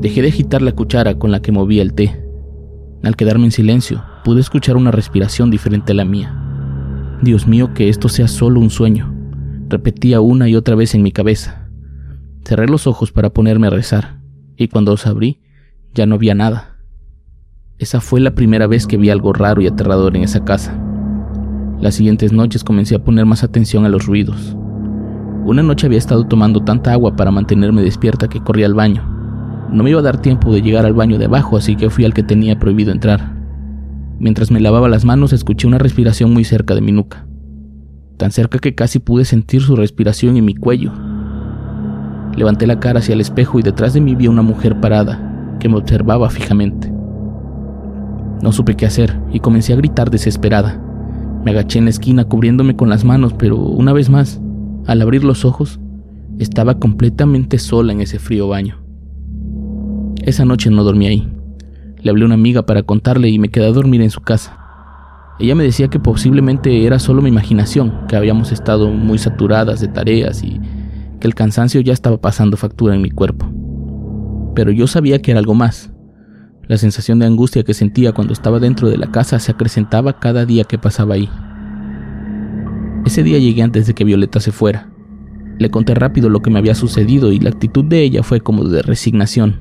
Dejé 0.00 0.22
de 0.22 0.28
agitar 0.28 0.62
la 0.62 0.72
cuchara 0.72 1.18
con 1.18 1.30
la 1.30 1.40
que 1.40 1.52
movía 1.52 1.82
el 1.82 1.94
té. 1.94 2.20
Al 3.02 3.16
quedarme 3.16 3.46
en 3.46 3.52
silencio, 3.52 4.04
pude 4.24 4.40
escuchar 4.40 4.76
una 4.76 4.90
respiración 4.90 5.50
diferente 5.50 5.92
a 5.92 5.96
la 5.96 6.04
mía. 6.04 6.38
Dios 7.22 7.46
mío, 7.46 7.72
que 7.74 7.88
esto 7.88 8.08
sea 8.08 8.28
solo 8.28 8.60
un 8.60 8.70
sueño, 8.70 9.12
repetía 9.68 10.20
una 10.20 10.48
y 10.48 10.56
otra 10.56 10.74
vez 10.74 10.94
en 10.94 11.02
mi 11.02 11.12
cabeza. 11.12 11.61
Cerré 12.44 12.66
los 12.66 12.86
ojos 12.86 13.12
para 13.12 13.30
ponerme 13.30 13.68
a 13.68 13.70
rezar, 13.70 14.20
y 14.56 14.68
cuando 14.68 14.92
los 14.92 15.06
abrí, 15.06 15.40
ya 15.94 16.06
no 16.06 16.16
había 16.16 16.34
nada. 16.34 16.76
Esa 17.78 18.00
fue 18.00 18.20
la 18.20 18.34
primera 18.34 18.66
vez 18.66 18.86
que 18.86 18.96
vi 18.96 19.10
algo 19.10 19.32
raro 19.32 19.62
y 19.62 19.66
aterrador 19.66 20.16
en 20.16 20.24
esa 20.24 20.44
casa. 20.44 20.76
Las 21.80 21.94
siguientes 21.94 22.32
noches 22.32 22.64
comencé 22.64 22.94
a 22.94 23.04
poner 23.04 23.26
más 23.26 23.42
atención 23.44 23.84
a 23.84 23.88
los 23.88 24.06
ruidos. 24.06 24.56
Una 25.44 25.62
noche 25.62 25.86
había 25.86 25.98
estado 25.98 26.24
tomando 26.24 26.62
tanta 26.62 26.92
agua 26.92 27.16
para 27.16 27.32
mantenerme 27.32 27.82
despierta 27.82 28.28
que 28.28 28.40
corrí 28.40 28.62
al 28.62 28.74
baño. 28.74 29.04
No 29.72 29.82
me 29.82 29.90
iba 29.90 29.98
a 29.98 30.04
dar 30.04 30.20
tiempo 30.20 30.52
de 30.52 30.62
llegar 30.62 30.86
al 30.86 30.94
baño 30.94 31.18
de 31.18 31.24
abajo, 31.24 31.56
así 31.56 31.74
que 31.76 31.90
fui 31.90 32.04
al 32.04 32.14
que 32.14 32.22
tenía 32.22 32.58
prohibido 32.58 32.92
entrar. 32.92 33.34
Mientras 34.20 34.52
me 34.52 34.60
lavaba 34.60 34.88
las 34.88 35.04
manos 35.04 35.32
escuché 35.32 35.66
una 35.66 35.78
respiración 35.78 36.32
muy 36.32 36.44
cerca 36.44 36.76
de 36.76 36.80
mi 36.80 36.92
nuca, 36.92 37.26
tan 38.16 38.30
cerca 38.30 38.60
que 38.60 38.76
casi 38.76 39.00
pude 39.00 39.24
sentir 39.24 39.62
su 39.62 39.74
respiración 39.74 40.36
en 40.36 40.44
mi 40.44 40.54
cuello. 40.54 40.92
Levanté 42.36 42.66
la 42.66 42.80
cara 42.80 43.00
hacia 43.00 43.12
el 43.12 43.20
espejo 43.20 43.58
y 43.58 43.62
detrás 43.62 43.94
de 43.94 44.00
mí 44.00 44.14
vi 44.14 44.26
a 44.26 44.30
una 44.30 44.42
mujer 44.42 44.80
parada 44.80 45.56
que 45.60 45.68
me 45.68 45.76
observaba 45.76 46.30
fijamente. 46.30 46.92
No 48.42 48.50
supe 48.52 48.74
qué 48.74 48.86
hacer 48.86 49.20
y 49.32 49.40
comencé 49.40 49.72
a 49.72 49.76
gritar 49.76 50.10
desesperada. 50.10 50.80
Me 51.44 51.52
agaché 51.52 51.78
en 51.78 51.84
la 51.84 51.90
esquina 51.90 52.24
cubriéndome 52.24 52.74
con 52.74 52.88
las 52.88 53.04
manos, 53.04 53.34
pero 53.34 53.56
una 53.56 53.92
vez 53.92 54.10
más, 54.10 54.40
al 54.86 55.02
abrir 55.02 55.24
los 55.24 55.44
ojos, 55.44 55.78
estaba 56.38 56.78
completamente 56.78 57.58
sola 57.58 57.92
en 57.92 58.00
ese 58.00 58.18
frío 58.18 58.48
baño. 58.48 58.78
Esa 60.24 60.44
noche 60.44 60.70
no 60.70 60.84
dormí 60.84 61.06
ahí. 61.06 61.28
Le 62.00 62.10
hablé 62.10 62.24
a 62.24 62.26
una 62.26 62.34
amiga 62.34 62.66
para 62.66 62.82
contarle 62.82 63.28
y 63.28 63.38
me 63.38 63.50
quedé 63.50 63.66
a 63.66 63.72
dormir 63.72 64.02
en 64.02 64.10
su 64.10 64.20
casa. 64.20 64.58
Ella 65.38 65.54
me 65.54 65.64
decía 65.64 65.88
que 65.88 65.98
posiblemente 65.98 66.84
era 66.86 66.98
solo 66.98 67.22
mi 67.22 67.28
imaginación, 67.28 68.06
que 68.08 68.16
habíamos 68.16 68.52
estado 68.52 68.90
muy 68.90 69.18
saturadas 69.18 69.80
de 69.80 69.88
tareas 69.88 70.42
y 70.42 70.60
que 71.22 71.28
el 71.28 71.36
cansancio 71.36 71.80
ya 71.80 71.92
estaba 71.92 72.20
pasando 72.20 72.56
factura 72.56 72.96
en 72.96 73.00
mi 73.00 73.08
cuerpo. 73.08 73.46
Pero 74.56 74.72
yo 74.72 74.88
sabía 74.88 75.22
que 75.22 75.30
era 75.30 75.38
algo 75.38 75.54
más. 75.54 75.92
La 76.66 76.76
sensación 76.78 77.20
de 77.20 77.26
angustia 77.26 77.62
que 77.62 77.74
sentía 77.74 78.10
cuando 78.10 78.32
estaba 78.32 78.58
dentro 78.58 78.90
de 78.90 78.96
la 78.96 79.12
casa 79.12 79.38
se 79.38 79.52
acrecentaba 79.52 80.18
cada 80.18 80.46
día 80.46 80.64
que 80.64 80.78
pasaba 80.78 81.14
ahí. 81.14 81.30
Ese 83.06 83.22
día 83.22 83.38
llegué 83.38 83.62
antes 83.62 83.86
de 83.86 83.94
que 83.94 84.02
Violeta 84.02 84.40
se 84.40 84.50
fuera. 84.50 84.90
Le 85.60 85.70
conté 85.70 85.94
rápido 85.94 86.28
lo 86.28 86.42
que 86.42 86.50
me 86.50 86.58
había 86.58 86.74
sucedido 86.74 87.30
y 87.30 87.38
la 87.38 87.50
actitud 87.50 87.84
de 87.84 88.02
ella 88.02 88.24
fue 88.24 88.40
como 88.40 88.64
de 88.64 88.82
resignación. 88.82 89.60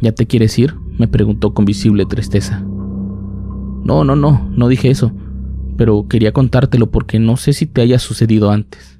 ¿Ya 0.00 0.12
te 0.12 0.26
quieres 0.26 0.56
ir? 0.56 0.76
me 0.98 1.08
preguntó 1.08 1.52
con 1.52 1.64
visible 1.64 2.06
tristeza. 2.06 2.60
No, 2.60 4.04
no, 4.04 4.14
no, 4.14 4.48
no 4.52 4.68
dije 4.68 4.88
eso, 4.88 5.10
pero 5.76 6.06
quería 6.08 6.30
contártelo 6.30 6.92
porque 6.92 7.18
no 7.18 7.36
sé 7.36 7.52
si 7.52 7.66
te 7.66 7.80
haya 7.80 7.98
sucedido 7.98 8.52
antes. 8.52 8.95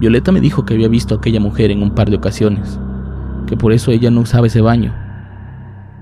Violeta 0.00 0.32
me 0.32 0.40
dijo 0.40 0.64
que 0.64 0.72
había 0.72 0.88
visto 0.88 1.14
a 1.14 1.18
aquella 1.18 1.40
mujer 1.40 1.70
en 1.70 1.82
un 1.82 1.94
par 1.94 2.08
de 2.08 2.16
ocasiones, 2.16 2.80
que 3.46 3.54
por 3.58 3.74
eso 3.74 3.90
ella 3.90 4.10
no 4.10 4.22
usaba 4.22 4.46
ese 4.46 4.62
baño, 4.62 4.94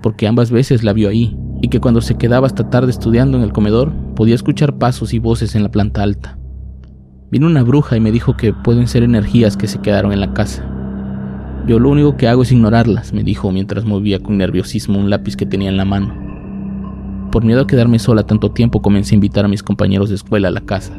porque 0.02 0.28
ambas 0.28 0.52
veces 0.52 0.84
la 0.84 0.92
vio 0.92 1.08
ahí, 1.08 1.36
y 1.60 1.68
que 1.68 1.80
cuando 1.80 2.00
se 2.00 2.16
quedaba 2.16 2.46
hasta 2.46 2.70
tarde 2.70 2.92
estudiando 2.92 3.36
en 3.36 3.42
el 3.42 3.52
comedor 3.52 3.92
podía 4.14 4.36
escuchar 4.36 4.78
pasos 4.78 5.12
y 5.12 5.18
voces 5.18 5.56
en 5.56 5.64
la 5.64 5.72
planta 5.72 6.04
alta. 6.04 6.38
Vino 7.32 7.48
una 7.48 7.64
bruja 7.64 7.96
y 7.96 8.00
me 8.00 8.12
dijo 8.12 8.36
que 8.36 8.52
pueden 8.52 8.86
ser 8.86 9.02
energías 9.02 9.56
que 9.56 9.66
se 9.66 9.80
quedaron 9.80 10.12
en 10.12 10.20
la 10.20 10.32
casa. 10.32 10.64
Yo 11.66 11.80
lo 11.80 11.90
único 11.90 12.16
que 12.16 12.28
hago 12.28 12.42
es 12.42 12.52
ignorarlas, 12.52 13.12
me 13.12 13.24
dijo 13.24 13.50
mientras 13.50 13.84
movía 13.84 14.20
con 14.20 14.38
nerviosismo 14.38 15.00
un 15.00 15.10
lápiz 15.10 15.36
que 15.36 15.44
tenía 15.44 15.70
en 15.70 15.76
la 15.76 15.84
mano. 15.84 16.14
Por 17.32 17.44
miedo 17.44 17.62
a 17.62 17.66
quedarme 17.66 17.98
sola 17.98 18.22
tanto 18.22 18.52
tiempo, 18.52 18.80
comencé 18.80 19.14
a 19.14 19.16
invitar 19.16 19.44
a 19.44 19.48
mis 19.48 19.64
compañeros 19.64 20.08
de 20.08 20.14
escuela 20.14 20.48
a 20.48 20.52
la 20.52 20.60
casa. 20.60 20.94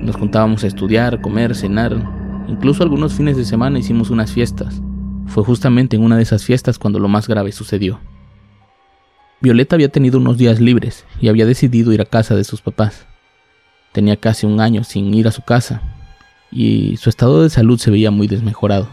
Nos 0.00 0.16
juntábamos 0.16 0.64
a 0.64 0.66
estudiar, 0.66 1.20
comer, 1.20 1.54
cenar. 1.54 1.96
Incluso 2.46 2.82
algunos 2.82 3.14
fines 3.14 3.36
de 3.36 3.44
semana 3.44 3.78
hicimos 3.78 4.10
unas 4.10 4.32
fiestas. 4.32 4.80
Fue 5.26 5.44
justamente 5.44 5.96
en 5.96 6.02
una 6.02 6.16
de 6.16 6.22
esas 6.22 6.44
fiestas 6.44 6.78
cuando 6.78 6.98
lo 6.98 7.08
más 7.08 7.28
grave 7.28 7.52
sucedió. 7.52 8.00
Violeta 9.40 9.76
había 9.76 9.88
tenido 9.88 10.18
unos 10.18 10.38
días 10.38 10.60
libres 10.60 11.04
y 11.20 11.28
había 11.28 11.46
decidido 11.46 11.92
ir 11.92 12.00
a 12.00 12.06
casa 12.06 12.34
de 12.34 12.44
sus 12.44 12.60
papás. 12.60 13.06
Tenía 13.92 14.16
casi 14.16 14.46
un 14.46 14.60
año 14.60 14.84
sin 14.84 15.12
ir 15.14 15.28
a 15.28 15.32
su 15.32 15.42
casa 15.42 15.82
y 16.50 16.96
su 16.96 17.10
estado 17.10 17.42
de 17.42 17.50
salud 17.50 17.78
se 17.78 17.90
veía 17.90 18.10
muy 18.10 18.26
desmejorado. 18.26 18.88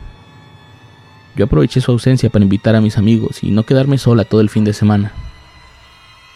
Yo 1.36 1.46
aproveché 1.46 1.82
su 1.82 1.92
ausencia 1.92 2.30
para 2.30 2.44
invitar 2.44 2.76
a 2.76 2.82
mis 2.82 2.98
amigos 2.98 3.44
y 3.44 3.52
no 3.52 3.64
quedarme 3.64 3.98
sola 3.98 4.24
todo 4.24 4.42
el 4.42 4.50
fin 4.50 4.64
de 4.64 4.74
semana. 4.74 5.12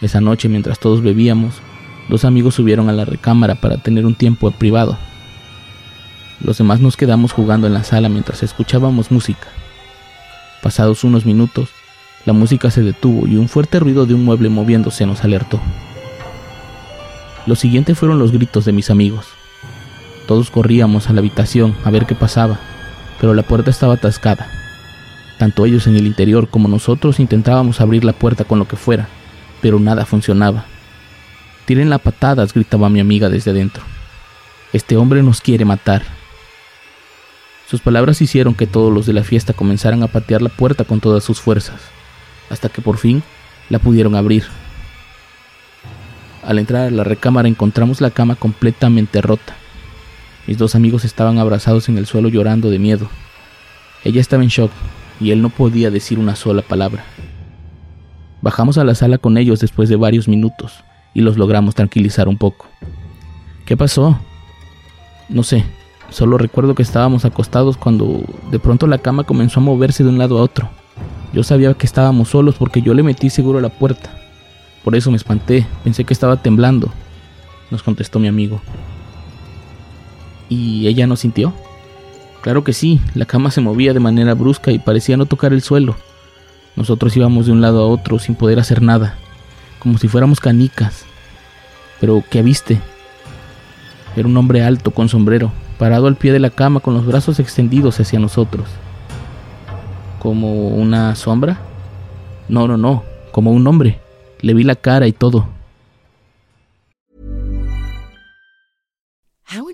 Esa 0.02 0.22
noche, 0.22 0.50
mientras 0.50 0.80
todos 0.80 1.02
bebíamos, 1.02 1.62
dos 2.10 2.26
amigos 2.26 2.56
subieron 2.56 2.90
a 2.90 2.94
la 2.94 3.06
recámara 3.06 3.56
para 3.56 3.78
tener 3.78 4.06
un 4.06 4.16
tiempo 4.16 4.52
privado. 4.52 4.98
Los 6.42 6.58
demás 6.58 6.80
nos 6.80 6.98
quedamos 6.98 7.32
jugando 7.32 7.68
en 7.68 7.74
la 7.74 7.84
sala 7.84 8.10
mientras 8.10 8.44
escuchábamos 8.44 9.12
música. 9.12 9.48
Pasados 10.64 11.04
unos 11.04 11.26
minutos, 11.26 11.70
la 12.26 12.34
música 12.34 12.72
se 12.72 12.82
detuvo 12.82 13.28
y 13.28 13.38
un 13.38 13.48
fuerte 13.48 13.80
ruido 13.80 14.06
de 14.06 14.14
un 14.14 14.26
mueble 14.26 14.50
moviéndose 14.50 15.06
nos 15.06 15.24
alertó. 15.24 15.60
Lo 17.46 17.56
siguiente 17.56 17.96
fueron 17.96 18.20
los 18.20 18.32
gritos 18.32 18.66
de 18.66 18.72
mis 18.72 18.90
amigos. 18.90 19.28
Todos 20.28 20.52
corríamos 20.52 21.10
a 21.10 21.14
la 21.14 21.20
habitación 21.20 21.76
a 21.84 21.90
ver 21.90 22.06
qué 22.06 22.16
pasaba, 22.16 22.60
pero 23.20 23.34
la 23.34 23.44
puerta 23.44 23.70
estaba 23.70 23.96
atascada. 23.96 24.48
Tanto 25.38 25.66
ellos 25.66 25.88
en 25.88 25.96
el 25.96 26.06
interior 26.06 26.50
como 26.50 26.68
nosotros 26.68 27.20
intentábamos 27.20 27.82
abrir 27.82 28.04
la 28.04 28.14
puerta 28.14 28.44
con 28.44 28.60
lo 28.60 28.68
que 28.68 28.76
fuera, 28.76 29.08
pero 29.62 29.80
nada 29.80 30.06
funcionaba. 30.06 30.66
Tiren 31.70 31.92
las 31.92 32.02
patadas, 32.02 32.52
gritaba 32.52 32.90
mi 32.90 33.00
amiga 33.00 33.30
desde 33.30 33.52
adentro. 33.52 33.84
Este 34.74 34.98
hombre 34.98 35.22
nos 35.22 35.40
quiere 35.40 35.66
matar. 35.66 36.02
Sus 37.68 37.80
palabras 37.80 38.24
hicieron 38.24 38.56
que 38.56 38.66
todos 38.66 38.92
los 38.92 39.06
de 39.06 39.14
la 39.14 39.24
fiesta 39.24 39.54
comenzaran 39.54 40.02
a 40.02 40.08
patear 40.08 40.42
la 40.42 40.50
puerta 40.50 40.84
con 40.84 41.00
todas 41.00 41.24
sus 41.24 41.40
fuerzas, 41.40 41.80
hasta 42.50 42.70
que 42.70 42.82
por 42.82 42.98
fin 42.98 43.22
la 43.70 43.78
pudieron 43.78 44.16
abrir. 44.16 44.46
Al 46.44 46.58
entrar 46.58 46.88
a 46.88 46.90
la 46.90 47.04
recámara 47.04 47.48
encontramos 47.48 48.02
la 48.02 48.10
cama 48.10 48.34
completamente 48.34 49.22
rota. 49.22 49.54
Mis 50.48 50.58
dos 50.58 50.74
amigos 50.74 51.06
estaban 51.06 51.38
abrazados 51.38 51.88
en 51.88 52.00
el 52.00 52.08
suelo 52.08 52.30
llorando 52.30 52.72
de 52.72 52.80
miedo. 52.80 53.12
Ella 54.04 54.22
estaba 54.22 54.42
en 54.42 54.50
shock 54.50 54.72
y 55.20 55.30
él 55.30 55.44
no 55.44 55.50
podía 55.50 55.92
decir 55.92 56.18
una 56.18 56.36
sola 56.36 56.64
palabra. 56.64 57.04
Bajamos 58.42 58.80
a 58.80 58.84
la 58.84 58.96
sala 58.96 59.20
con 59.20 59.38
ellos 59.38 59.60
después 59.60 59.88
de 59.88 59.98
varios 59.98 60.28
minutos 60.28 60.84
y 61.20 61.22
los 61.22 61.38
logramos 61.38 61.76
tranquilizar 61.76 62.30
un 62.30 62.38
poco. 62.38 62.66
¿Qué 63.66 63.76
pasó? 63.76 64.18
No 65.28 65.44
sé, 65.44 65.66
solo 66.10 66.38
recuerdo 66.38 66.76
que 66.76 66.82
estábamos 66.82 67.26
acostados 67.26 67.76
cuando 67.76 68.24
de 68.50 68.58
pronto 68.58 68.88
la 68.88 69.00
cama 69.00 69.26
comenzó 69.26 69.60
a 69.60 69.64
moverse 69.64 70.02
de 70.02 70.10
un 70.10 70.18
lado 70.18 70.40
a 70.40 70.42
otro. 70.42 70.70
Yo 71.34 71.44
sabía 71.44 71.74
que 71.74 71.86
estábamos 71.86 72.30
solos 72.30 72.56
porque 72.58 72.82
yo 72.82 72.94
le 72.94 73.04
metí 73.04 73.30
seguro 73.30 73.60
a 73.60 73.62
la 73.62 73.68
puerta. 73.68 74.18
Por 74.82 74.96
eso 74.96 75.12
me 75.12 75.18
espanté, 75.18 75.68
pensé 75.84 76.06
que 76.06 76.14
estaba 76.14 76.42
temblando, 76.42 76.90
nos 77.70 77.84
contestó 77.84 78.18
mi 78.18 78.30
amigo. 78.30 78.62
¿Y 80.48 80.88
ella 80.88 81.06
no 81.06 81.18
sintió? 81.18 81.54
Claro 82.42 82.64
que 82.64 82.72
sí, 82.72 83.02
la 83.14 83.26
cama 83.26 83.52
se 83.52 83.60
movía 83.60 83.94
de 83.94 84.00
manera 84.00 84.36
brusca 84.36 84.72
y 84.72 84.80
parecía 84.80 85.18
no 85.18 85.26
tocar 85.26 85.52
el 85.52 85.62
suelo. 85.62 85.98
Nosotros 86.78 87.16
íbamos 87.18 87.48
de 87.48 87.52
un 87.52 87.60
lado 87.60 87.84
a 87.84 87.88
otro 87.88 88.20
sin 88.20 88.36
poder 88.36 88.58
hacer 88.58 88.82
nada, 88.82 89.18
como 89.80 89.98
si 89.98 90.08
fuéramos 90.08 90.40
canicas. 90.40 91.06
Pero, 92.00 92.24
¿qué 92.30 92.42
viste? 92.42 92.80
Era 94.16 94.28
un 94.28 94.38
hombre 94.38 94.64
alto 94.64 94.92
con 94.92 95.10
sombrero, 95.10 95.52
parado 95.78 96.08
al 96.08 96.16
pie 96.16 96.32
de 96.32 96.40
la 96.40 96.50
cama 96.50 96.80
con 96.80 96.94
los 96.94 97.06
brazos 97.06 97.40
extendidos 97.40 98.00
hacia 98.00 98.20
nosotros. 98.20 98.68
¿Como 100.20 100.68
una 100.68 101.16
sombra? 101.16 101.60
No, 102.50 102.68
no, 102.68 102.78
no, 102.78 103.04
como 103.32 103.52
un 103.52 103.66
hombre. 103.68 104.00
Le 104.42 104.54
vi 104.54 104.64
la 104.64 104.76
cara 104.76 105.08
y 105.08 105.14
todo. 105.14 105.48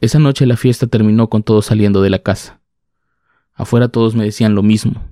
Esa 0.00 0.18
noche 0.18 0.44
la 0.46 0.56
fiesta 0.56 0.86
terminó 0.86 1.28
con 1.28 1.42
todos 1.42 1.66
saliendo 1.66 2.02
de 2.02 2.10
la 2.10 2.18
casa. 2.18 2.60
Afuera 3.54 3.88
todos 3.88 4.16
me 4.16 4.24
decían 4.24 4.54
lo 4.54 4.62
mismo. 4.62 5.02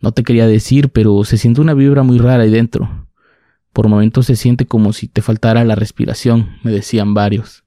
No 0.00 0.12
te 0.12 0.22
quería 0.22 0.46
decir, 0.46 0.90
pero 0.90 1.24
se 1.24 1.36
siente 1.36 1.60
una 1.60 1.74
vibra 1.74 2.02
muy 2.02 2.18
rara 2.18 2.44
ahí 2.44 2.50
dentro. 2.50 3.08
Por 3.72 3.88
momentos 3.88 4.26
se 4.26 4.36
siente 4.36 4.66
como 4.66 4.92
si 4.92 5.08
te 5.08 5.22
faltara 5.22 5.64
la 5.64 5.74
respiración, 5.74 6.56
me 6.62 6.70
decían 6.70 7.14
varios. 7.14 7.64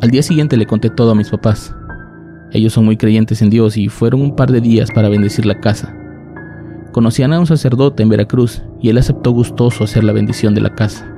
Al 0.00 0.10
día 0.10 0.22
siguiente 0.22 0.56
le 0.56 0.66
conté 0.66 0.90
todo 0.90 1.10
a 1.10 1.14
mis 1.14 1.30
papás. 1.30 1.74
Ellos 2.52 2.72
son 2.72 2.84
muy 2.84 2.96
creyentes 2.96 3.42
en 3.42 3.50
Dios 3.50 3.76
y 3.76 3.88
fueron 3.88 4.22
un 4.22 4.36
par 4.36 4.52
de 4.52 4.60
días 4.60 4.90
para 4.92 5.08
bendecir 5.08 5.44
la 5.44 5.60
casa. 5.60 5.94
Conocían 6.92 7.32
a 7.32 7.40
un 7.40 7.46
sacerdote 7.46 8.04
en 8.04 8.08
Veracruz 8.08 8.62
y 8.80 8.90
él 8.90 8.98
aceptó 8.98 9.32
gustoso 9.32 9.82
hacer 9.82 10.04
la 10.04 10.12
bendición 10.12 10.54
de 10.54 10.60
la 10.60 10.74
casa. 10.74 11.10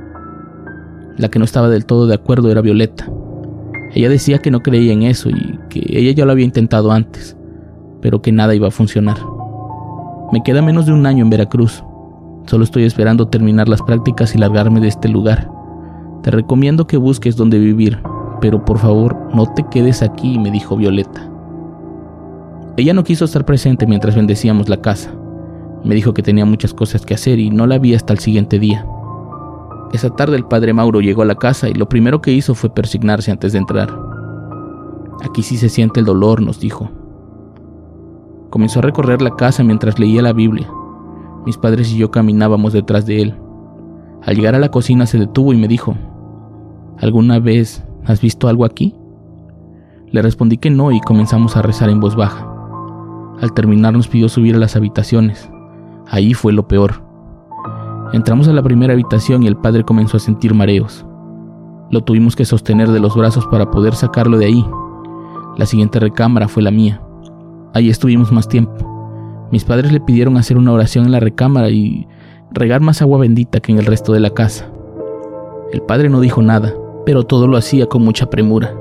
La 1.18 1.28
que 1.28 1.38
no 1.38 1.44
estaba 1.44 1.68
del 1.68 1.84
todo 1.84 2.06
de 2.06 2.14
acuerdo 2.14 2.50
era 2.50 2.62
Violeta. 2.62 3.10
Ella 3.96 4.10
decía 4.10 4.40
que 4.40 4.50
no 4.50 4.62
creía 4.62 4.92
en 4.92 5.04
eso 5.04 5.30
y 5.30 5.58
que 5.70 5.80
ella 5.88 6.12
ya 6.12 6.26
lo 6.26 6.32
había 6.32 6.44
intentado 6.44 6.92
antes, 6.92 7.34
pero 8.02 8.20
que 8.20 8.30
nada 8.30 8.54
iba 8.54 8.68
a 8.68 8.70
funcionar. 8.70 9.16
Me 10.32 10.42
queda 10.42 10.60
menos 10.60 10.84
de 10.84 10.92
un 10.92 11.06
año 11.06 11.24
en 11.24 11.30
Veracruz. 11.30 11.82
Solo 12.44 12.64
estoy 12.64 12.84
esperando 12.84 13.28
terminar 13.28 13.70
las 13.70 13.80
prácticas 13.80 14.34
y 14.34 14.38
largarme 14.38 14.80
de 14.80 14.88
este 14.88 15.08
lugar. 15.08 15.50
Te 16.22 16.30
recomiendo 16.30 16.86
que 16.86 16.98
busques 16.98 17.36
dónde 17.36 17.58
vivir, 17.58 17.98
pero 18.42 18.66
por 18.66 18.76
favor 18.76 19.16
no 19.34 19.46
te 19.54 19.64
quedes 19.70 20.02
aquí, 20.02 20.38
me 20.38 20.50
dijo 20.50 20.76
Violeta. 20.76 21.30
Ella 22.76 22.92
no 22.92 23.02
quiso 23.02 23.24
estar 23.24 23.46
presente 23.46 23.86
mientras 23.86 24.14
bendecíamos 24.14 24.68
la 24.68 24.82
casa. 24.82 25.10
Me 25.84 25.94
dijo 25.94 26.12
que 26.12 26.22
tenía 26.22 26.44
muchas 26.44 26.74
cosas 26.74 27.06
que 27.06 27.14
hacer 27.14 27.38
y 27.38 27.48
no 27.48 27.66
la 27.66 27.78
vi 27.78 27.94
hasta 27.94 28.12
el 28.12 28.18
siguiente 28.18 28.58
día. 28.58 28.86
Esa 29.96 30.10
tarde 30.10 30.36
el 30.36 30.44
padre 30.44 30.74
Mauro 30.74 31.00
llegó 31.00 31.22
a 31.22 31.24
la 31.24 31.36
casa 31.36 31.70
y 31.70 31.72
lo 31.72 31.88
primero 31.88 32.20
que 32.20 32.30
hizo 32.30 32.54
fue 32.54 32.68
persignarse 32.68 33.30
antes 33.30 33.52
de 33.52 33.58
entrar. 33.60 33.98
Aquí 35.24 35.42
sí 35.42 35.56
se 35.56 35.70
siente 35.70 36.00
el 36.00 36.04
dolor, 36.04 36.42
nos 36.42 36.60
dijo. 36.60 36.90
Comenzó 38.50 38.80
a 38.80 38.82
recorrer 38.82 39.22
la 39.22 39.36
casa 39.36 39.64
mientras 39.64 39.98
leía 39.98 40.20
la 40.20 40.34
Biblia. 40.34 40.70
Mis 41.46 41.56
padres 41.56 41.90
y 41.90 41.96
yo 41.96 42.10
caminábamos 42.10 42.74
detrás 42.74 43.06
de 43.06 43.22
él. 43.22 43.36
Al 44.22 44.36
llegar 44.36 44.54
a 44.54 44.58
la 44.58 44.70
cocina 44.70 45.06
se 45.06 45.18
detuvo 45.18 45.54
y 45.54 45.56
me 45.56 45.66
dijo, 45.66 45.94
¿Alguna 46.98 47.38
vez 47.38 47.82
has 48.04 48.20
visto 48.20 48.48
algo 48.48 48.66
aquí? 48.66 48.94
Le 50.08 50.20
respondí 50.20 50.58
que 50.58 50.68
no 50.68 50.92
y 50.92 51.00
comenzamos 51.00 51.56
a 51.56 51.62
rezar 51.62 51.88
en 51.88 52.00
voz 52.00 52.16
baja. 52.16 52.46
Al 53.40 53.54
terminar 53.54 53.94
nos 53.94 54.08
pidió 54.08 54.28
subir 54.28 54.56
a 54.56 54.58
las 54.58 54.76
habitaciones. 54.76 55.50
Ahí 56.06 56.34
fue 56.34 56.52
lo 56.52 56.68
peor. 56.68 57.05
Entramos 58.12 58.46
a 58.46 58.52
la 58.52 58.62
primera 58.62 58.92
habitación 58.92 59.42
y 59.42 59.46
el 59.46 59.56
padre 59.56 59.84
comenzó 59.84 60.16
a 60.16 60.20
sentir 60.20 60.54
mareos. 60.54 61.04
Lo 61.90 62.02
tuvimos 62.02 62.36
que 62.36 62.44
sostener 62.44 62.88
de 62.90 63.00
los 63.00 63.16
brazos 63.16 63.46
para 63.46 63.70
poder 63.70 63.94
sacarlo 63.94 64.38
de 64.38 64.46
ahí. 64.46 64.66
La 65.56 65.66
siguiente 65.66 65.98
recámara 65.98 66.48
fue 66.48 66.62
la 66.62 66.70
mía. 66.70 67.02
Ahí 67.74 67.90
estuvimos 67.90 68.30
más 68.30 68.48
tiempo. 68.48 69.48
Mis 69.50 69.64
padres 69.64 69.92
le 69.92 70.00
pidieron 70.00 70.36
hacer 70.36 70.56
una 70.56 70.72
oración 70.72 71.06
en 71.06 71.12
la 71.12 71.20
recámara 71.20 71.70
y 71.70 72.06
regar 72.52 72.80
más 72.80 73.02
agua 73.02 73.18
bendita 73.18 73.60
que 73.60 73.72
en 73.72 73.78
el 73.78 73.86
resto 73.86 74.12
de 74.12 74.20
la 74.20 74.30
casa. 74.30 74.70
El 75.72 75.82
padre 75.82 76.08
no 76.08 76.20
dijo 76.20 76.42
nada, 76.42 76.74
pero 77.04 77.24
todo 77.24 77.48
lo 77.48 77.56
hacía 77.56 77.86
con 77.86 78.02
mucha 78.02 78.30
premura. 78.30 78.74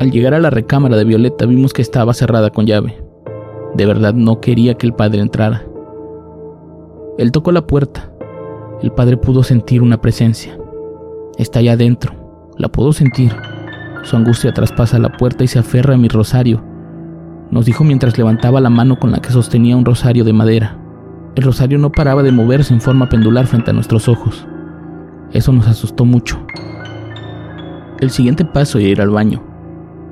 Al 0.00 0.10
llegar 0.10 0.34
a 0.34 0.40
la 0.40 0.50
recámara 0.50 0.96
de 0.96 1.04
Violeta 1.04 1.46
vimos 1.46 1.72
que 1.72 1.82
estaba 1.82 2.14
cerrada 2.14 2.50
con 2.50 2.66
llave. 2.66 3.02
De 3.74 3.86
verdad 3.86 4.14
no 4.14 4.40
quería 4.40 4.74
que 4.74 4.86
el 4.86 4.94
padre 4.94 5.20
entrara. 5.20 5.64
Él 7.16 7.30
tocó 7.30 7.52
la 7.52 7.66
puerta. 7.66 8.10
El 8.82 8.90
padre 8.90 9.16
pudo 9.16 9.42
sentir 9.44 9.82
una 9.82 10.00
presencia. 10.00 10.58
Está 11.38 11.60
allá 11.60 11.74
adentro. 11.74 12.12
La 12.58 12.68
pudo 12.68 12.92
sentir. 12.92 13.32
Su 14.02 14.16
angustia 14.16 14.52
traspasa 14.52 14.98
la 14.98 15.16
puerta 15.16 15.44
y 15.44 15.46
se 15.46 15.60
aferra 15.60 15.94
a 15.94 15.98
mi 15.98 16.08
rosario. 16.08 16.62
Nos 17.50 17.66
dijo 17.66 17.84
mientras 17.84 18.18
levantaba 18.18 18.60
la 18.60 18.70
mano 18.70 18.98
con 18.98 19.12
la 19.12 19.18
que 19.18 19.30
sostenía 19.30 19.76
un 19.76 19.84
rosario 19.84 20.24
de 20.24 20.32
madera. 20.32 20.78
El 21.36 21.44
rosario 21.44 21.78
no 21.78 21.92
paraba 21.92 22.22
de 22.22 22.32
moverse 22.32 22.74
en 22.74 22.80
forma 22.80 23.08
pendular 23.08 23.46
frente 23.46 23.70
a 23.70 23.74
nuestros 23.74 24.08
ojos. 24.08 24.46
Eso 25.32 25.52
nos 25.52 25.68
asustó 25.68 26.04
mucho. 26.04 26.44
El 28.00 28.10
siguiente 28.10 28.44
paso 28.44 28.78
era 28.78 28.88
ir 28.88 29.00
al 29.00 29.10
baño. 29.10 29.42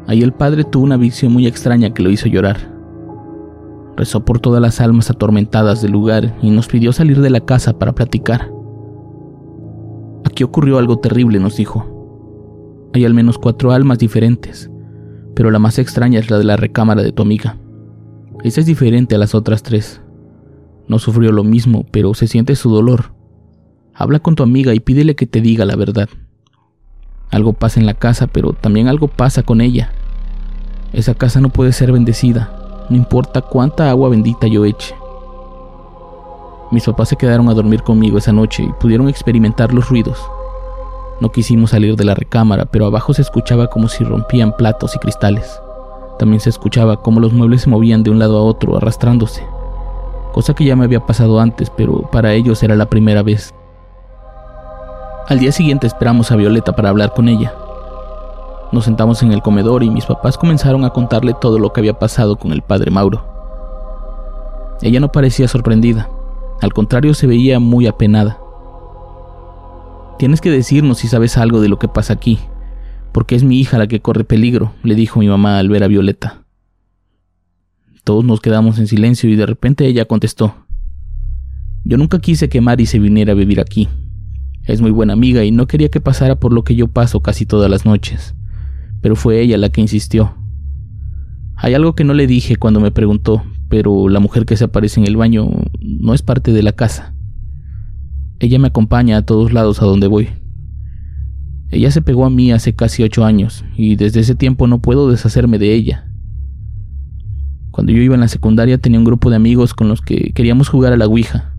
Ahí 0.06 0.22
el 0.22 0.32
padre 0.32 0.64
tuvo 0.64 0.84
una 0.84 0.96
visión 0.96 1.32
muy 1.32 1.46
extraña 1.46 1.92
que 1.92 2.02
lo 2.02 2.10
hizo 2.10 2.28
llorar. 2.28 2.71
Rezó 3.96 4.24
por 4.24 4.40
todas 4.40 4.62
las 4.62 4.80
almas 4.80 5.10
atormentadas 5.10 5.82
del 5.82 5.92
lugar 5.92 6.36
y 6.42 6.50
nos 6.50 6.68
pidió 6.68 6.92
salir 6.92 7.20
de 7.20 7.30
la 7.30 7.40
casa 7.40 7.78
para 7.78 7.94
platicar. 7.94 8.50
Aquí 10.24 10.44
ocurrió 10.44 10.78
algo 10.78 10.98
terrible, 10.98 11.38
nos 11.40 11.56
dijo. 11.56 12.90
Hay 12.94 13.04
al 13.04 13.14
menos 13.14 13.38
cuatro 13.38 13.72
almas 13.72 13.98
diferentes, 13.98 14.70
pero 15.34 15.50
la 15.50 15.58
más 15.58 15.78
extraña 15.78 16.18
es 16.18 16.30
la 16.30 16.38
de 16.38 16.44
la 16.44 16.56
recámara 16.56 17.02
de 17.02 17.12
tu 17.12 17.22
amiga. 17.22 17.58
Esa 18.42 18.60
es 18.60 18.66
diferente 18.66 19.14
a 19.14 19.18
las 19.18 19.34
otras 19.34 19.62
tres. 19.62 20.00
No 20.88 20.98
sufrió 20.98 21.32
lo 21.32 21.44
mismo, 21.44 21.86
pero 21.90 22.14
se 22.14 22.26
siente 22.26 22.56
su 22.56 22.70
dolor. 22.70 23.14
Habla 23.94 24.20
con 24.20 24.34
tu 24.34 24.42
amiga 24.42 24.74
y 24.74 24.80
pídele 24.80 25.14
que 25.14 25.26
te 25.26 25.40
diga 25.40 25.64
la 25.64 25.76
verdad. 25.76 26.08
Algo 27.30 27.52
pasa 27.52 27.80
en 27.80 27.86
la 27.86 27.94
casa, 27.94 28.26
pero 28.26 28.52
también 28.52 28.88
algo 28.88 29.08
pasa 29.08 29.42
con 29.42 29.60
ella. 29.60 29.92
Esa 30.92 31.14
casa 31.14 31.40
no 31.40 31.48
puede 31.48 31.72
ser 31.72 31.92
bendecida, 31.92 32.61
no 32.92 32.98
importa 32.98 33.40
cuánta 33.40 33.88
agua 33.88 34.10
bendita 34.10 34.46
yo 34.46 34.66
eche. 34.66 34.94
Mis 36.70 36.84
papás 36.84 37.08
se 37.08 37.16
quedaron 37.16 37.48
a 37.48 37.54
dormir 37.54 37.82
conmigo 37.82 38.18
esa 38.18 38.32
noche 38.32 38.64
y 38.64 38.72
pudieron 38.74 39.08
experimentar 39.08 39.72
los 39.72 39.88
ruidos. 39.88 40.18
No 41.18 41.32
quisimos 41.32 41.70
salir 41.70 41.96
de 41.96 42.04
la 42.04 42.14
recámara, 42.14 42.66
pero 42.66 42.84
abajo 42.84 43.14
se 43.14 43.22
escuchaba 43.22 43.68
como 43.68 43.88
si 43.88 44.04
rompían 44.04 44.54
platos 44.56 44.94
y 44.94 44.98
cristales. 44.98 45.58
También 46.18 46.40
se 46.40 46.50
escuchaba 46.50 46.98
como 46.98 47.20
los 47.20 47.32
muebles 47.32 47.62
se 47.62 47.70
movían 47.70 48.02
de 48.02 48.10
un 48.10 48.18
lado 48.18 48.38
a 48.38 48.42
otro, 48.42 48.76
arrastrándose. 48.76 49.42
Cosa 50.32 50.54
que 50.54 50.64
ya 50.64 50.76
me 50.76 50.84
había 50.84 51.06
pasado 51.06 51.40
antes, 51.40 51.70
pero 51.70 52.02
para 52.10 52.34
ellos 52.34 52.62
era 52.62 52.76
la 52.76 52.86
primera 52.86 53.22
vez. 53.22 53.54
Al 55.28 55.38
día 55.38 55.52
siguiente 55.52 55.86
esperamos 55.86 56.30
a 56.30 56.36
Violeta 56.36 56.76
para 56.76 56.90
hablar 56.90 57.14
con 57.14 57.28
ella. 57.28 57.54
Nos 58.72 58.86
sentamos 58.86 59.22
en 59.22 59.32
el 59.32 59.42
comedor 59.42 59.82
y 59.82 59.90
mis 59.90 60.06
papás 60.06 60.38
comenzaron 60.38 60.86
a 60.86 60.90
contarle 60.90 61.34
todo 61.38 61.58
lo 61.58 61.74
que 61.74 61.80
había 61.80 61.98
pasado 61.98 62.36
con 62.36 62.52
el 62.52 62.62
padre 62.62 62.90
Mauro. 62.90 63.22
Ella 64.80 64.98
no 64.98 65.12
parecía 65.12 65.46
sorprendida, 65.46 66.08
al 66.62 66.72
contrario 66.72 67.12
se 67.12 67.26
veía 67.26 67.60
muy 67.60 67.86
apenada. 67.86 68.40
Tienes 70.18 70.40
que 70.40 70.50
decirnos 70.50 70.98
si 70.98 71.08
sabes 71.08 71.36
algo 71.36 71.60
de 71.60 71.68
lo 71.68 71.78
que 71.78 71.86
pasa 71.86 72.14
aquí, 72.14 72.38
porque 73.12 73.34
es 73.34 73.44
mi 73.44 73.60
hija 73.60 73.76
la 73.76 73.88
que 73.88 74.00
corre 74.00 74.24
peligro, 74.24 74.72
le 74.82 74.94
dijo 74.94 75.20
mi 75.20 75.28
mamá 75.28 75.58
al 75.58 75.68
ver 75.68 75.84
a 75.84 75.88
Violeta. 75.88 76.44
Todos 78.04 78.24
nos 78.24 78.40
quedamos 78.40 78.78
en 78.78 78.86
silencio 78.86 79.28
y 79.28 79.36
de 79.36 79.44
repente 79.44 79.86
ella 79.86 80.06
contestó, 80.06 80.54
Yo 81.84 81.98
nunca 81.98 82.20
quise 82.20 82.48
que 82.48 82.62
Mari 82.62 82.86
se 82.86 82.98
viniera 82.98 83.32
a 83.32 83.36
vivir 83.36 83.60
aquí. 83.60 83.90
Es 84.64 84.80
muy 84.80 84.92
buena 84.92 85.12
amiga 85.12 85.44
y 85.44 85.50
no 85.50 85.66
quería 85.66 85.90
que 85.90 86.00
pasara 86.00 86.36
por 86.36 86.54
lo 86.54 86.64
que 86.64 86.74
yo 86.74 86.88
paso 86.88 87.20
casi 87.20 87.44
todas 87.44 87.70
las 87.70 87.84
noches 87.84 88.34
pero 89.02 89.16
fue 89.16 89.40
ella 89.40 89.58
la 89.58 89.68
que 89.68 89.82
insistió. 89.82 90.34
Hay 91.56 91.74
algo 91.74 91.94
que 91.94 92.04
no 92.04 92.14
le 92.14 92.26
dije 92.26 92.56
cuando 92.56 92.80
me 92.80 92.90
preguntó, 92.90 93.42
pero 93.68 94.08
la 94.08 94.20
mujer 94.20 94.46
que 94.46 94.56
se 94.56 94.64
aparece 94.64 95.00
en 95.00 95.06
el 95.06 95.16
baño 95.16 95.50
no 95.80 96.14
es 96.14 96.22
parte 96.22 96.52
de 96.52 96.62
la 96.62 96.72
casa. 96.72 97.14
Ella 98.38 98.58
me 98.58 98.68
acompaña 98.68 99.18
a 99.18 99.22
todos 99.22 99.52
lados 99.52 99.82
a 99.82 99.84
donde 99.84 100.06
voy. 100.06 100.28
Ella 101.70 101.90
se 101.90 102.02
pegó 102.02 102.24
a 102.24 102.30
mí 102.30 102.52
hace 102.52 102.74
casi 102.74 103.02
ocho 103.02 103.24
años 103.24 103.64
y 103.76 103.96
desde 103.96 104.20
ese 104.20 104.34
tiempo 104.34 104.66
no 104.66 104.80
puedo 104.80 105.10
deshacerme 105.10 105.58
de 105.58 105.74
ella. 105.74 106.08
Cuando 107.70 107.92
yo 107.92 108.02
iba 108.02 108.14
en 108.14 108.20
la 108.20 108.28
secundaria 108.28 108.78
tenía 108.78 108.98
un 108.98 109.04
grupo 109.04 109.30
de 109.30 109.36
amigos 109.36 109.74
con 109.74 109.88
los 109.88 110.00
que 110.00 110.32
queríamos 110.34 110.68
jugar 110.68 110.92
a 110.92 110.96
la 110.96 111.06
Ouija. 111.06 111.54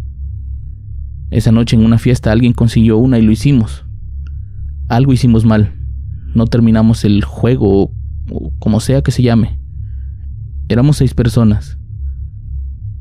Esa 1.31 1.51
noche 1.51 1.75
en 1.75 1.83
una 1.83 1.97
fiesta 1.97 2.31
alguien 2.31 2.53
consiguió 2.53 2.97
una 2.97 3.17
y 3.17 3.23
lo 3.23 3.31
hicimos. 3.31 3.85
Algo 4.87 5.13
hicimos 5.13 5.45
mal, 5.45 5.73
no 6.33 6.47
terminamos 6.47 7.05
el 7.05 7.23
juego 7.23 7.91
o 8.31 8.51
como 8.59 8.79
sea 8.79 9.01
que 9.01 9.11
se 9.11 9.23
llame. 9.23 9.59
Éramos 10.69 10.97
seis 10.97 11.13
personas. 11.13 11.77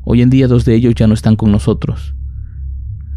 Hoy 0.03 0.21
en 0.21 0.29
día 0.29 0.47
dos 0.47 0.65
de 0.65 0.75
ellos 0.75 0.95
ya 0.95 1.07
no 1.07 1.13
están 1.13 1.35
con 1.35 1.51
nosotros. 1.51 2.15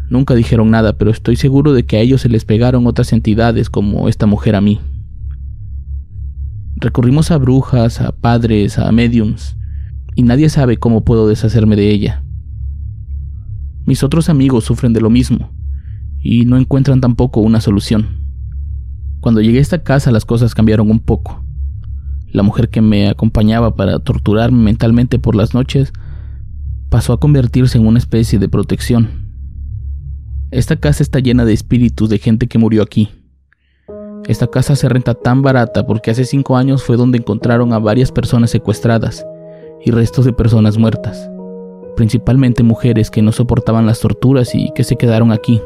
Nunca 0.09 0.35
dijeron 0.35 0.71
nada, 0.71 0.97
pero 0.97 1.11
estoy 1.11 1.35
seguro 1.35 1.73
de 1.73 1.85
que 1.85 1.97
a 1.97 1.99
ellos 1.99 2.21
se 2.21 2.29
les 2.29 2.45
pegaron 2.45 2.87
otras 2.87 3.11
entidades 3.11 3.69
como 3.69 4.07
esta 4.07 4.25
mujer 4.25 4.55
a 4.55 4.61
mí. 4.61 4.79
Recurrimos 6.77 7.31
a 7.31 7.37
brujas, 7.37 7.99
a 7.99 8.13
padres, 8.13 8.79
a 8.79 8.89
mediums, 8.91 9.57
y 10.15 10.23
nadie 10.23 10.47
sabe 10.47 10.77
cómo 10.77 11.03
puedo 11.03 11.27
deshacerme 11.27 11.75
de 11.75 11.89
ella. 11.89 12.23
Mis 13.85 14.03
otros 14.03 14.29
amigos 14.29 14.63
sufren 14.63 14.93
de 14.93 15.01
lo 15.01 15.09
mismo, 15.09 15.51
y 16.21 16.45
no 16.45 16.57
encuentran 16.57 17.01
tampoco 17.01 17.41
una 17.41 17.59
solución. 17.59 18.26
Cuando 19.19 19.41
llegué 19.41 19.57
a 19.59 19.61
esta 19.61 19.83
casa 19.83 20.11
las 20.11 20.25
cosas 20.25 20.53
cambiaron 20.53 20.89
un 20.89 20.99
poco. 20.99 21.43
La 22.31 22.43
mujer 22.43 22.69
que 22.69 22.81
me 22.81 23.09
acompañaba 23.09 23.75
para 23.75 23.99
torturarme 23.99 24.61
mentalmente 24.61 25.17
por 25.17 25.35
las 25.35 25.53
noches 25.53 25.91
pasó 26.89 27.13
a 27.13 27.19
convertirse 27.19 27.77
en 27.77 27.87
una 27.87 27.99
especie 27.99 28.37
de 28.37 28.49
protección. 28.49 29.27
Esta 30.51 30.75
casa 30.77 31.03
está 31.03 31.19
llena 31.19 31.45
de 31.45 31.53
espíritus 31.53 32.09
de 32.09 32.19
gente 32.19 32.47
que 32.47 32.57
murió 32.57 32.83
aquí. 32.83 33.09
Esta 34.27 34.47
casa 34.47 34.75
se 34.75 34.87
renta 34.87 35.13
tan 35.13 35.41
barata 35.41 35.85
porque 35.85 36.11
hace 36.11 36.25
cinco 36.25 36.57
años 36.57 36.83
fue 36.83 36.97
donde 36.97 37.17
encontraron 37.17 37.73
a 37.73 37.79
varias 37.79 38.11
personas 38.11 38.51
secuestradas 38.51 39.25
y 39.83 39.91
restos 39.91 40.25
de 40.25 40.33
personas 40.33 40.77
muertas, 40.77 41.29
principalmente 41.95 42.63
mujeres 42.63 43.09
que 43.09 43.21
no 43.21 43.31
soportaban 43.31 43.85
las 43.85 43.99
torturas 43.99 44.53
y 44.53 44.71
que 44.73 44.83
se 44.83 44.95
quedaron 44.95 45.31
aquí 45.31 45.61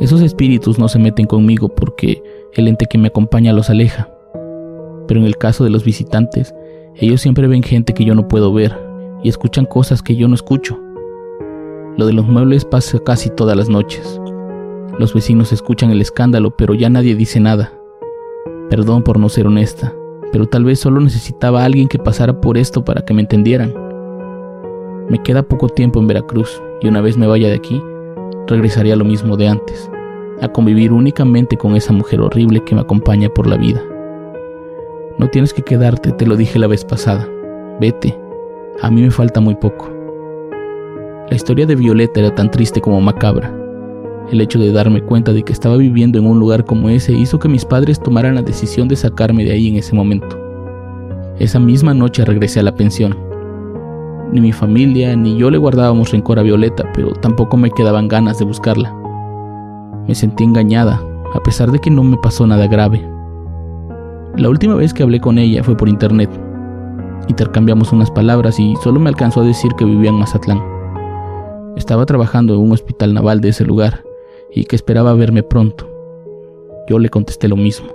esos 0.00 0.22
espíritus 0.22 0.78
no 0.78 0.88
se 0.88 0.98
meten 0.98 1.26
conmigo 1.26 1.68
porque 1.68 2.22
el 2.54 2.68
ente 2.68 2.86
que 2.86 2.98
me 2.98 3.08
acompaña 3.08 3.52
los 3.52 3.68
aleja. 3.68 4.08
Pero 5.08 5.18
en 5.20 5.26
el 5.26 5.36
caso 5.36 5.64
de 5.64 5.70
los 5.70 5.84
visitantes, 5.84 6.54
ellos 6.94 7.20
siempre 7.20 7.48
ven 7.48 7.62
gente 7.62 7.94
que 7.94 8.04
yo 8.04 8.14
no 8.14 8.28
puedo 8.28 8.52
ver 8.52 8.78
y 9.24 9.28
escuchan 9.28 9.66
cosas 9.66 10.02
que 10.02 10.14
yo 10.14 10.28
no 10.28 10.34
escucho. 10.34 10.78
Lo 11.96 12.06
de 12.06 12.12
los 12.12 12.26
muebles 12.26 12.64
pasa 12.64 12.98
casi 13.00 13.28
todas 13.30 13.56
las 13.56 13.68
noches. 13.68 14.20
Los 14.98 15.14
vecinos 15.14 15.52
escuchan 15.52 15.90
el 15.90 16.00
escándalo, 16.00 16.56
pero 16.56 16.74
ya 16.74 16.88
nadie 16.88 17.16
dice 17.16 17.40
nada. 17.40 17.72
Perdón 18.70 19.02
por 19.02 19.18
no 19.18 19.28
ser 19.28 19.48
honesta, 19.48 19.94
pero 20.30 20.46
tal 20.46 20.64
vez 20.64 20.78
solo 20.78 21.00
necesitaba 21.00 21.62
a 21.62 21.64
alguien 21.64 21.88
que 21.88 21.98
pasara 21.98 22.40
por 22.40 22.56
esto 22.56 22.84
para 22.84 23.04
que 23.04 23.14
me 23.14 23.22
entendieran. 23.22 23.74
Me 25.08 25.22
queda 25.22 25.42
poco 25.42 25.68
tiempo 25.68 25.98
en 25.98 26.06
Veracruz 26.06 26.62
y 26.82 26.88
una 26.88 27.00
vez 27.00 27.16
me 27.16 27.26
vaya 27.26 27.48
de 27.48 27.54
aquí, 27.54 27.82
regresaría 28.48 28.94
a 28.94 28.96
lo 28.96 29.04
mismo 29.04 29.36
de 29.36 29.48
antes, 29.48 29.90
a 30.40 30.48
convivir 30.48 30.92
únicamente 30.92 31.56
con 31.56 31.76
esa 31.76 31.92
mujer 31.92 32.20
horrible 32.20 32.64
que 32.64 32.74
me 32.74 32.80
acompaña 32.80 33.28
por 33.28 33.46
la 33.46 33.56
vida. 33.56 33.82
No 35.18 35.28
tienes 35.28 35.52
que 35.52 35.62
quedarte, 35.62 36.12
te 36.12 36.26
lo 36.26 36.36
dije 36.36 36.58
la 36.58 36.66
vez 36.66 36.84
pasada. 36.84 37.28
Vete, 37.80 38.18
a 38.80 38.90
mí 38.90 39.02
me 39.02 39.10
falta 39.10 39.40
muy 39.40 39.54
poco. 39.54 39.90
La 41.28 41.36
historia 41.36 41.66
de 41.66 41.76
Violeta 41.76 42.20
era 42.20 42.34
tan 42.34 42.50
triste 42.50 42.80
como 42.80 43.00
macabra. 43.00 43.52
El 44.32 44.40
hecho 44.40 44.58
de 44.58 44.72
darme 44.72 45.02
cuenta 45.02 45.32
de 45.32 45.42
que 45.42 45.52
estaba 45.52 45.76
viviendo 45.76 46.18
en 46.18 46.26
un 46.26 46.38
lugar 46.38 46.64
como 46.64 46.88
ese 46.88 47.12
hizo 47.12 47.38
que 47.38 47.48
mis 47.48 47.64
padres 47.64 48.00
tomaran 48.00 48.34
la 48.34 48.42
decisión 48.42 48.88
de 48.88 48.96
sacarme 48.96 49.44
de 49.44 49.52
ahí 49.52 49.68
en 49.68 49.76
ese 49.76 49.94
momento. 49.94 50.38
Esa 51.38 51.58
misma 51.58 51.94
noche 51.94 52.24
regresé 52.24 52.60
a 52.60 52.64
la 52.64 52.74
pensión. 52.74 53.27
Ni 54.32 54.40
mi 54.40 54.52
familia 54.52 55.16
ni 55.16 55.38
yo 55.38 55.50
le 55.50 55.56
guardábamos 55.56 56.12
rencor 56.12 56.38
a 56.38 56.42
Violeta, 56.42 56.84
pero 56.92 57.12
tampoco 57.12 57.56
me 57.56 57.70
quedaban 57.70 58.08
ganas 58.08 58.38
de 58.38 58.44
buscarla. 58.44 58.94
Me 60.06 60.14
sentí 60.14 60.44
engañada, 60.44 61.00
a 61.34 61.40
pesar 61.40 61.72
de 61.72 61.78
que 61.78 61.90
no 61.90 62.02
me 62.02 62.18
pasó 62.18 62.46
nada 62.46 62.66
grave. 62.66 63.06
La 64.36 64.48
última 64.48 64.74
vez 64.74 64.92
que 64.92 65.02
hablé 65.02 65.20
con 65.20 65.38
ella 65.38 65.64
fue 65.64 65.76
por 65.76 65.88
internet. 65.88 66.30
Intercambiamos 67.28 67.92
unas 67.92 68.10
palabras 68.10 68.60
y 68.60 68.76
solo 68.76 69.00
me 69.00 69.08
alcanzó 69.08 69.40
a 69.40 69.44
decir 69.44 69.72
que 69.78 69.84
vivía 69.84 70.10
en 70.10 70.16
Mazatlán. 70.16 70.62
Estaba 71.76 72.04
trabajando 72.06 72.54
en 72.54 72.60
un 72.60 72.72
hospital 72.72 73.14
naval 73.14 73.40
de 73.40 73.48
ese 73.50 73.64
lugar 73.64 74.04
y 74.52 74.64
que 74.64 74.76
esperaba 74.76 75.14
verme 75.14 75.42
pronto. 75.42 75.88
Yo 76.88 76.98
le 76.98 77.08
contesté 77.08 77.48
lo 77.48 77.56
mismo. 77.56 77.88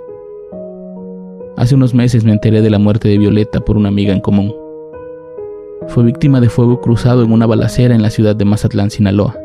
Hace 1.56 1.76
unos 1.76 1.94
meses 1.94 2.24
me 2.24 2.32
enteré 2.32 2.60
de 2.60 2.70
la 2.70 2.78
muerte 2.78 3.08
de 3.08 3.18
Violeta 3.18 3.60
por 3.60 3.76
una 3.76 3.88
amiga 3.88 4.12
en 4.12 4.20
común. 4.20 4.63
Fue 5.88 6.02
víctima 6.02 6.40
de 6.40 6.48
fuego 6.48 6.80
cruzado 6.80 7.22
en 7.22 7.32
una 7.32 7.46
balacera 7.46 7.94
en 7.94 8.02
la 8.02 8.10
ciudad 8.10 8.34
de 8.34 8.44
Mazatlán, 8.44 8.90
Sinaloa. 8.90 9.36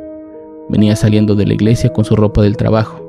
Venía 0.70 0.96
saliendo 0.96 1.36
de 1.36 1.46
la 1.46 1.54
iglesia 1.54 1.92
con 1.92 2.06
su 2.06 2.16
ropa 2.16 2.42
del 2.42 2.58
trabajo. 2.58 3.06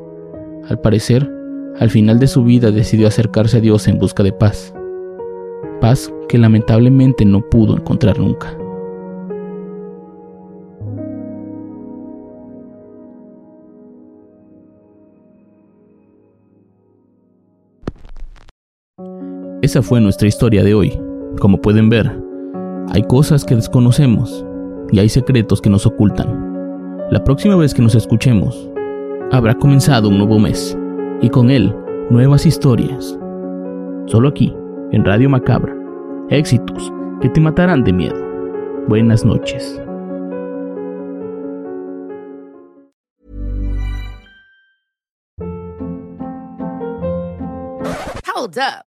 Al 0.68 0.78
parecer, 0.80 1.30
al 1.78 1.90
final 1.90 2.18
de 2.18 2.26
su 2.26 2.44
vida 2.44 2.70
decidió 2.70 3.08
acercarse 3.08 3.58
a 3.58 3.60
Dios 3.60 3.88
en 3.88 3.98
busca 3.98 4.22
de 4.22 4.32
paz. 4.32 4.74
Paz 5.80 6.12
que 6.28 6.38
lamentablemente 6.38 7.24
no 7.24 7.40
pudo 7.48 7.76
encontrar 7.76 8.18
nunca. 8.18 8.56
Esa 19.62 19.82
fue 19.82 20.00
nuestra 20.00 20.28
historia 20.28 20.64
de 20.64 20.74
hoy. 20.74 21.00
Como 21.38 21.60
pueden 21.60 21.88
ver, 21.88 22.29
hay 22.90 23.04
cosas 23.04 23.44
que 23.44 23.54
desconocemos 23.54 24.44
y 24.90 24.98
hay 24.98 25.08
secretos 25.08 25.60
que 25.60 25.70
nos 25.70 25.86
ocultan. 25.86 27.06
La 27.10 27.22
próxima 27.22 27.54
vez 27.56 27.72
que 27.72 27.82
nos 27.82 27.94
escuchemos, 27.94 28.68
habrá 29.30 29.54
comenzado 29.54 30.08
un 30.08 30.18
nuevo 30.18 30.38
mes 30.38 30.76
y 31.22 31.28
con 31.28 31.50
él 31.50 31.74
nuevas 32.10 32.46
historias. 32.46 33.16
Solo 34.06 34.28
aquí, 34.28 34.52
en 34.90 35.04
Radio 35.04 35.30
Macabra, 35.30 35.72
éxitos 36.30 36.92
que 37.20 37.28
te 37.28 37.40
matarán 37.40 37.84
de 37.84 37.92
miedo. 37.92 38.16
Buenas 38.88 39.24
noches. 39.24 39.80
Hold 48.34 48.58
up. 48.58 48.89